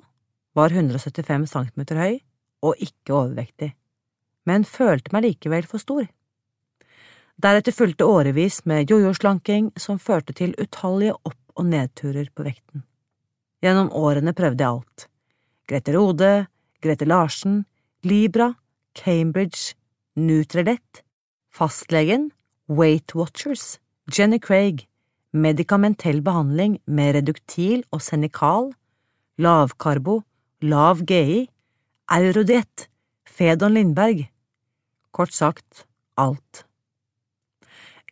[0.56, 2.16] var 175 cm høy
[2.64, 3.70] og ikke overvektig,
[4.48, 6.08] men følte meg likevel for stor.
[7.40, 12.84] Deretter fulgte årevis med jojo-slanking som førte til utallige opp- og nedturer på vekten.
[13.62, 15.06] Gjennom årene prøvde jeg alt.
[15.68, 16.32] Grete Rode,
[16.82, 17.64] Grete Larsen,
[18.02, 18.54] Libra,
[18.94, 19.74] Cambridge,
[20.16, 21.02] Nutrilett,
[21.52, 22.30] fastlegen,
[22.68, 23.78] Weight Watchers,
[24.10, 24.86] Jenny Craig,
[25.32, 28.72] medikamentell behandling med reduktil og senikal,
[29.38, 30.20] lavkarbo,
[30.62, 31.46] lav GI,
[32.12, 32.88] eurodiett,
[33.24, 34.26] Fedon Lindberg,
[35.12, 35.86] kort sagt
[36.20, 36.66] alt.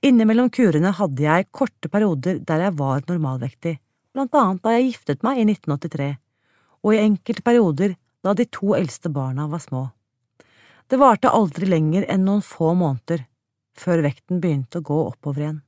[0.01, 3.75] Innimellom kurene hadde jeg korte perioder der jeg var normalvektig,
[4.15, 6.13] blant annet da jeg giftet meg i 1983,
[6.81, 9.83] og i enkelte perioder da de to eldste barna var små.
[10.89, 13.27] Det varte aldri lenger enn noen få måneder
[13.77, 15.61] før vekten begynte å gå oppover igjen.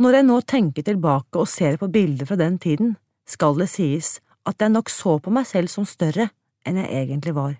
[0.00, 2.96] Når jeg nå tenker tilbake og ser på bilder fra den tiden,
[3.28, 4.18] skal det sies
[4.48, 6.30] at jeg nok så på meg selv som større
[6.64, 7.54] enn jeg egentlig var.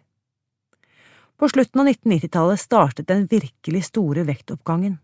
[1.36, 4.98] På slutten av 1990-tallet startet den virkelig store vektoppgangen.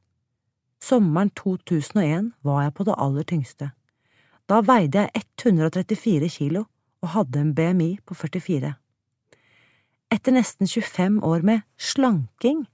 [0.80, 3.70] Sommeren 2001 var jeg på det aller tyngste.
[4.48, 6.64] Da veide jeg 134 kilo
[7.04, 8.72] og hadde en BMI på 44.
[10.10, 12.64] Etter nesten 25 år med slanking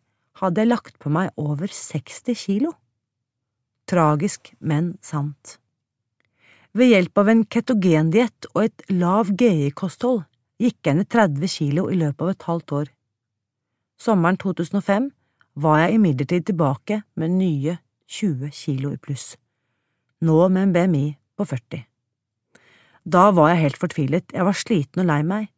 [0.41, 2.73] hadde jeg lagt på meg over 60 kilo.
[3.91, 5.59] Tragisk, men sant.
[6.77, 10.25] Ved hjelp av en ketogendiett og et lav GI-kosthold
[10.61, 12.89] gikk jeg ned 30 kilo i løpet av et halvt år.
[14.01, 15.11] Sommeren 2005
[15.65, 17.77] var jeg imidlertid tilbake med nye
[18.07, 19.35] 20 kilo i pluss,
[20.23, 21.85] nå med en BMI på 40.
[23.07, 25.51] Da var jeg helt fortvilet, jeg var sliten og lei meg.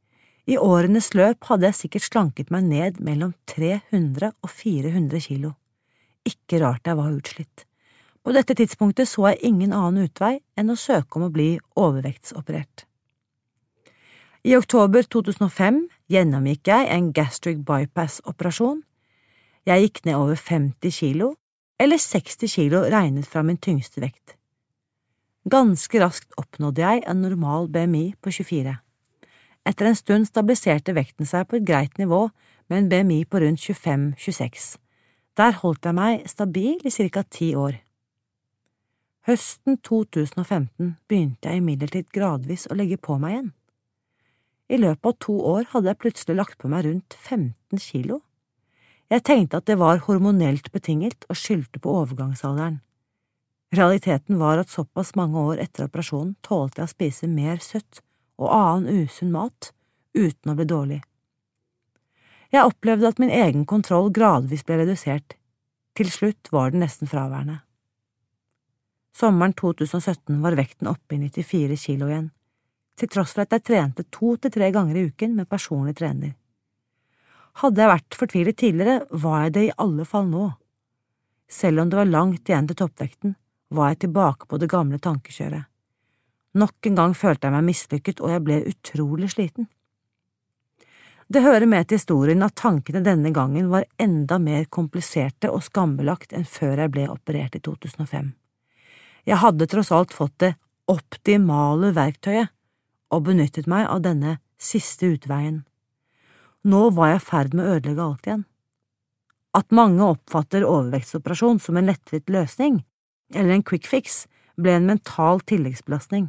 [0.49, 5.55] I årenes løp hadde jeg sikkert slanket meg ned mellom 300 og 400 kilo.
[6.29, 7.65] Ikke rart jeg var utslitt.
[8.25, 12.85] På dette tidspunktet så jeg ingen annen utvei enn å søke om å bli overvektsoperert.
[14.45, 15.83] I oktober 2005
[16.13, 18.83] gjennomgikk jeg en gastric bypass-operasjon.
[19.69, 21.35] Jeg gikk ned over 50 kilo,
[21.79, 24.35] eller 60 kilo regnet fra min tyngste vekt.
[25.49, 28.77] Ganske raskt oppnådde jeg en normal BMI på 24.
[29.69, 32.27] Etter en stund stabiliserte vekten seg på et greit nivå
[32.69, 34.77] med en BMI på rundt 25–26.
[35.39, 37.23] Der holdt jeg meg stabil i ca.
[37.23, 37.79] ti år.
[39.29, 43.51] Høsten 2015 begynte jeg imidlertid gradvis å legge på meg igjen.
[44.69, 48.21] I løpet av to år hadde jeg plutselig lagt på meg rundt 15 kilo.
[49.09, 52.81] Jeg tenkte at det var hormonelt betinget og skyldte på overgangsalderen.
[53.73, 58.03] Realiteten var at såpass mange år etter operasjonen tålte jeg å spise mer søtt
[58.41, 59.73] og annen usunn mat
[60.17, 61.01] uten å bli dårlig.
[62.53, 65.37] Jeg opplevde at min egen kontroll gradvis ble redusert.
[65.97, 67.61] Til slutt var den nesten fraværende.
[69.13, 72.29] Sommeren 2017 var vekten oppe i 94 kilo igjen,
[72.97, 76.37] til tross for at jeg trente to til tre ganger i uken med personlig trener.
[77.59, 80.45] Hadde jeg vært fortvilet tidligere, var jeg det i alle fall nå.
[81.51, 83.35] Selv om det var langt igjen til toppvekten,
[83.75, 85.67] var jeg tilbake på det gamle tankekjøret.
[86.59, 89.67] Nok en gang følte jeg meg mislykket, og jeg ble utrolig sliten.
[91.29, 96.33] Det hører med til historien at tankene denne gangen var enda mer kompliserte og skambelagt
[96.33, 98.31] enn før jeg ble operert i 2005.
[99.29, 100.55] Jeg hadde tross alt fått det
[100.89, 102.55] optimale verktøyet
[103.13, 105.67] og benyttet meg av denne siste utveien.
[106.67, 108.45] Nå var jeg i ferd med å ødelegge alt igjen.
[109.57, 112.83] At mange oppfatter overvektsoperasjon som en lettvint løsning,
[113.35, 114.27] eller en quick fix,
[114.59, 116.29] ble en mental tilleggsbelastning.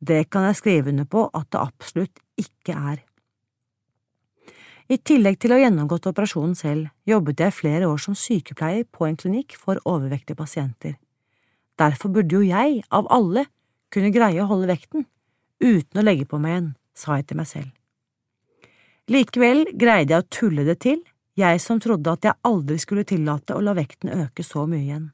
[0.00, 3.02] Det kan jeg skrive under på at det absolutt ikke er.
[4.90, 9.06] I tillegg til å ha gjennomgått operasjonen selv, jobbet jeg flere år som sykepleier på
[9.06, 10.96] en klinikk for overvektige pasienter.
[11.78, 13.46] Derfor burde jo jeg, av alle,
[13.92, 15.06] kunne greie å holde vekten,
[15.62, 17.70] uten å legge på meg en, sa jeg til meg selv.
[19.10, 21.00] Likevel greide jeg å tulle det til,
[21.34, 25.08] jeg som trodde at jeg aldri skulle tillate å la vekten øke så mye igjen.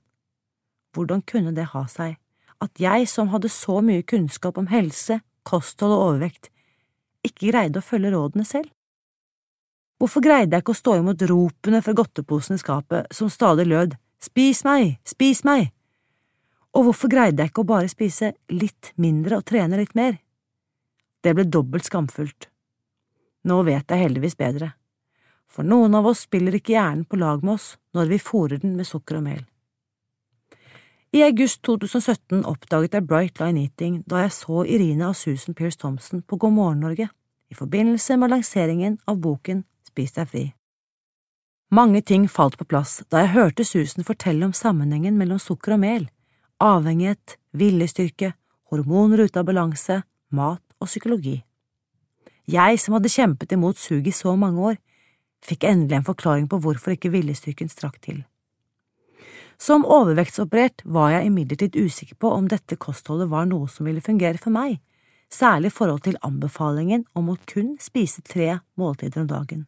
[0.93, 2.19] Hvordan kunne det ha seg,
[2.61, 6.51] at jeg som hadde så mye kunnskap om helse, kosthold og overvekt,
[7.25, 8.69] ikke greide å følge rådene selv?
[9.99, 13.97] Hvorfor greide jeg ikke å stå imot ropene fra godteposen i skapet som stadig lød
[14.19, 15.69] Spis meg, spis meg!
[16.75, 20.19] Og hvorfor greide jeg ikke å bare spise litt mindre og trene litt mer?
[21.23, 22.49] Det ble dobbelt skamfullt.
[23.45, 24.73] Nå vet jeg heldigvis bedre,
[25.49, 28.75] for noen av oss spiller ikke hjernen på lag med oss når vi fòrer den
[28.77, 29.45] med sukker og mel.
[31.15, 35.81] I august 2017 oppdaget jeg Bright Line Eating da jeg så Irina og Susan Pierce
[35.81, 37.09] Thompson på God morgen Norge
[37.49, 40.45] i forbindelse med lanseringen av boken Spis deg fri.
[41.73, 45.83] Mange ting falt på plass da jeg hørte Susan fortelle om sammenhengen mellom sukker og
[45.83, 46.07] mel,
[46.61, 48.35] avhengighet, viljestyrke,
[48.69, 51.39] hormoner ute av balanse, mat og psykologi.
[52.49, 54.77] Jeg som hadde kjempet imot suget i så mange år,
[55.45, 58.23] fikk endelig en forklaring på hvorfor ikke viljestyrken strakk til.
[59.61, 64.41] Som overvektsoperert var jeg imidlertid usikker på om dette kostholdet var noe som ville fungere
[64.41, 64.79] for meg,
[65.29, 69.67] særlig i forhold til anbefalingen om å kun spise tre måltider om dagen.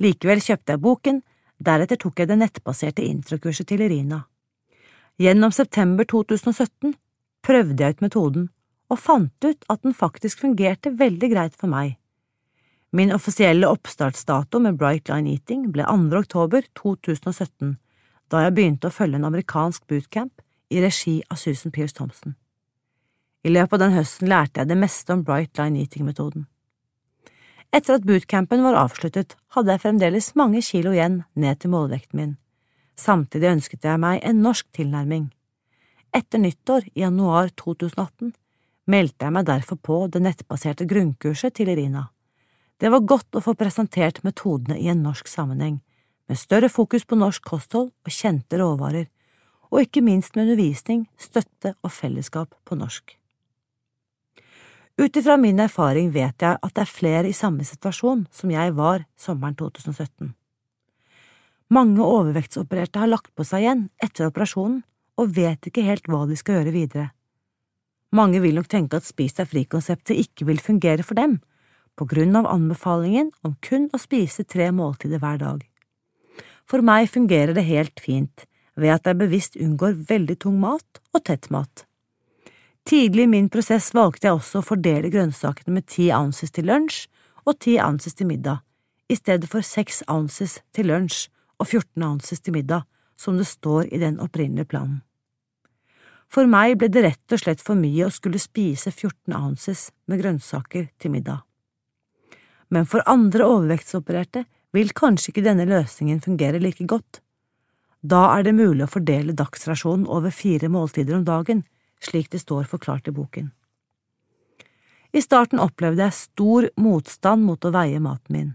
[0.00, 1.22] Likevel kjøpte jeg boken,
[1.58, 4.22] deretter tok jeg det nettbaserte introkurset til Irina.
[5.20, 6.94] Gjennom september 2017
[7.44, 8.48] prøvde jeg ut metoden
[8.90, 11.96] og fant ut at den faktisk fungerte veldig greit for meg.
[12.90, 16.10] Min offisielle oppstartsdato med Bright Line Eating ble 2.
[16.18, 17.76] oktober 2017,
[18.30, 22.34] da jeg begynte å følge en amerikansk bootcamp i regi av Susan Pierce Thompson.
[23.46, 26.48] I løpet av den høsten lærte jeg det meste om Bright Line Eating-metoden.
[27.70, 32.36] Etter at bootcampen var avsluttet, hadde jeg fremdeles mange kilo igjen ned til målvekten min.
[32.98, 35.30] Samtidig ønsket jeg meg en norsk tilnærming.
[36.10, 38.34] Etter nyttår i januar 2018
[38.88, 42.08] meldte jeg meg derfor på det nettbaserte grunnkurset til Irina.
[42.80, 45.80] Det var godt å få presentert metodene i en norsk sammenheng,
[46.28, 49.08] med større fokus på norsk kosthold og kjente råvarer,
[49.70, 53.16] og ikke minst med undervisning, støtte og fellesskap på norsk.
[55.00, 58.74] Ut ifra min erfaring vet jeg at det er flere i samme situasjon som jeg
[58.76, 60.34] var sommeren 2017.
[61.70, 64.82] Mange overvektsopererte har lagt på seg igjen etter operasjonen
[65.20, 67.06] og vet ikke helt hva de skal gjøre videre.
[68.10, 71.38] Mange vil nok tenke at Spis deg fri-konseptet ikke vil fungere for dem,
[71.94, 75.60] på grunn av anbefalingen om kun å spise tre måltider hver dag.
[76.66, 78.46] For meg fungerer det helt fint
[78.80, 81.84] ved at jeg bevisst unngår veldig tung mat og tett mat.
[82.88, 87.04] Tidlig i min prosess valgte jeg også å fordele grønnsakene med ti ounces til lunsj
[87.44, 88.64] og ti ounces til middag,
[89.10, 91.28] i stedet for seks ounces til lunsj
[91.60, 92.86] og 14 ounces til middag,
[93.20, 95.02] som det står i den opprinnelige planen.
[96.30, 100.22] For meg ble det rett og slett for mye å skulle spise 14 ounces med
[100.22, 101.42] grønnsaker til middag.
[102.70, 104.44] Men for andre overvektsopererte
[104.76, 107.18] vil kanskje ikke denne løsningen fungere like godt.
[108.00, 111.64] Da er det mulig å fordele dagsrasjonen over fire måltider om dagen,
[112.00, 113.50] slik det står forklart i boken.
[115.10, 118.52] I starten opplevde jeg stor motstand mot å veie maten min.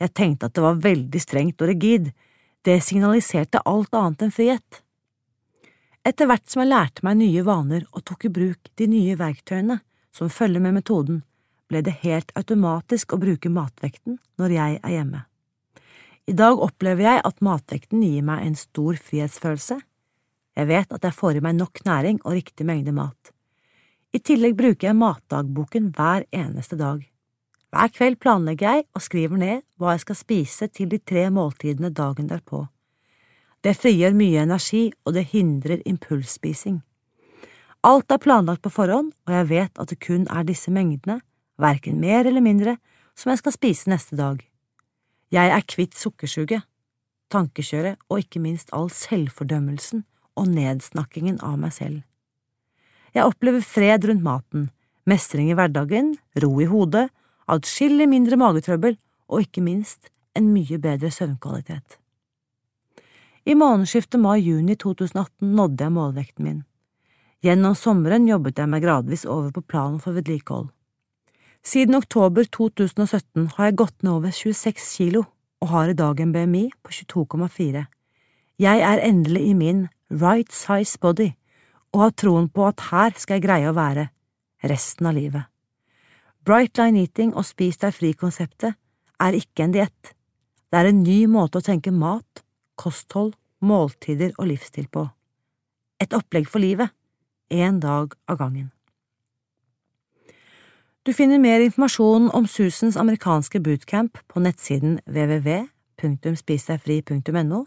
[0.00, 2.12] Jeg tenkte at det var veldig strengt og rigid,
[2.68, 4.82] det signaliserte alt annet enn frihet.
[6.06, 9.80] Etter hvert som jeg lærte meg nye vaner og tok i bruk de nye verktøyene
[10.16, 11.20] som følger med metoden,
[11.68, 15.20] ble det helt automatisk å bruke matvekten når jeg er hjemme.
[16.30, 19.76] I dag opplever jeg at matvekten gir meg en stor frihetsfølelse.
[20.56, 23.32] Jeg vet at jeg får i meg nok næring og riktig mengde mat.
[24.10, 27.04] I tillegg bruker jeg matdagboken hver eneste dag.
[27.70, 31.92] Hver kveld planlegger jeg og skriver ned hva jeg skal spise til de tre måltidene
[31.94, 32.64] dagen derpå.
[33.60, 36.80] Det frigjør mye energi, og det hindrer impulsspising.
[37.84, 41.20] Alt er planlagt på forhånd, og jeg vet at det kun er disse mengdene,
[41.60, 42.76] verken mer eller mindre,
[43.16, 44.40] som jeg skal spise neste dag.
[45.32, 46.64] Jeg er kvitt sukkersuget,
[47.30, 50.04] tankekjøret og ikke minst all selvfordømmelsen
[50.40, 52.00] og nedsnakkingen av meg selv.
[53.14, 54.68] Jeg opplever fred rundt maten,
[55.06, 57.08] mestring i hverdagen, ro i hodet,
[57.50, 58.96] adskillig mindre magetrøbbel
[59.30, 61.99] og ikke minst en mye bedre søvnkvalitet.
[63.50, 66.58] I månedsskiftet mai–juni 2018 nådde jeg målvekten min.
[67.42, 70.68] Gjennom sommeren jobbet jeg meg gradvis over på planen for vedlikehold.
[71.66, 75.24] Siden oktober 2017 har jeg gått ned over 26 kilo
[75.64, 77.82] og har i dag en BMI på 22,4.
[78.62, 79.82] Jeg er endelig i min
[80.12, 81.32] right size body
[81.90, 84.06] og har troen på at her skal jeg greie å være
[84.62, 85.50] resten av livet.
[86.46, 88.78] Bright Line Eating og Spis deg fri-konseptet
[89.18, 90.14] er ikke en diett.
[90.70, 92.44] Det er en ny måte å tenke mat,
[92.78, 95.08] kosthold måltider og livsstil på.
[96.00, 96.88] Et opplegg for livet,
[97.52, 98.70] én dag av gangen.
[101.06, 107.64] Du finner mer informasjon om Susans amerikanske bootcamp på nettsiden www.spisdegfri.no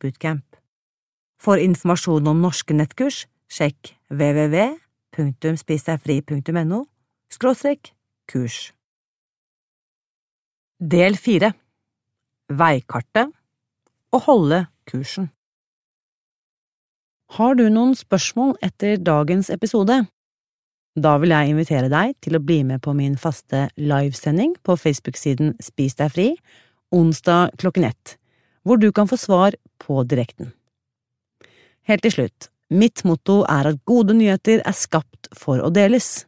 [0.00, 0.56] bootcamp.
[1.42, 6.86] For informasjon om norske nettkurs, sjekk www.spisdegfri.no
[8.32, 8.72] kurs.
[10.80, 11.52] Del fire
[12.52, 13.30] Veikartet
[14.12, 15.30] å holde kursen.
[17.32, 20.02] Har du noen spørsmål etter dagens episode?
[20.92, 25.54] Da vil jeg invitere deg til å bli med på min faste livesending på Facebook-siden
[25.64, 26.26] Spis deg fri,
[26.92, 28.18] onsdag klokken ett,
[28.60, 30.52] hvor du kan få svar på direkten.
[31.88, 36.26] Helt til slutt, mitt motto er at gode nyheter er skapt for å deles.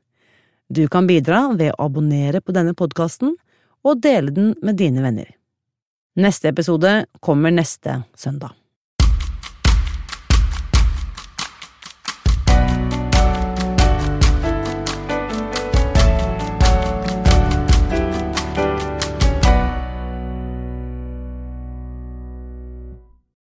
[0.73, 3.37] Du kan bidra ved å abonnere på denne podkasten
[3.85, 5.29] og dele den med dine venner.
[6.15, 8.55] Neste episode kommer neste søndag.